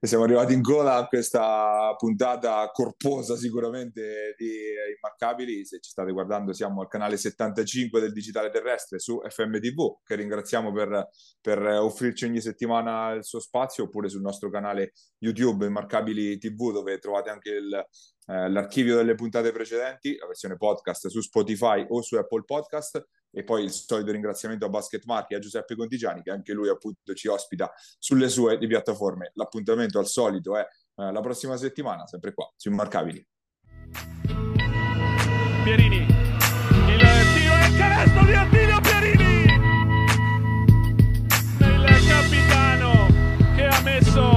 [0.00, 4.50] E siamo arrivati in gola a questa puntata corposa sicuramente di
[4.96, 5.64] Immarcabili.
[5.64, 10.72] Se ci state guardando siamo al canale 75 del Digitale Terrestre su FMTV, che ringraziamo
[10.72, 11.08] per,
[11.40, 16.98] per offrirci ogni settimana il suo spazio, oppure sul nostro canale YouTube Immarcabili TV, dove
[16.98, 17.86] trovate anche il,
[18.28, 23.44] eh, l'archivio delle puntate precedenti, la versione podcast su Spotify o su Apple Podcast e
[23.44, 27.14] poi il solito ringraziamento a Basket Marchi e a Giuseppe Contigiani che anche lui appunto
[27.14, 29.30] ci ospita sulle sue piattaforme.
[29.34, 33.24] L'appuntamento al solito è eh, la prossima settimana, sempre qua, su Immarcabili.
[35.62, 37.00] Pierini, il
[37.34, 39.44] tiro e canestro di Attilio Pierini!
[41.58, 43.06] Il capitano
[43.54, 44.35] che ha messo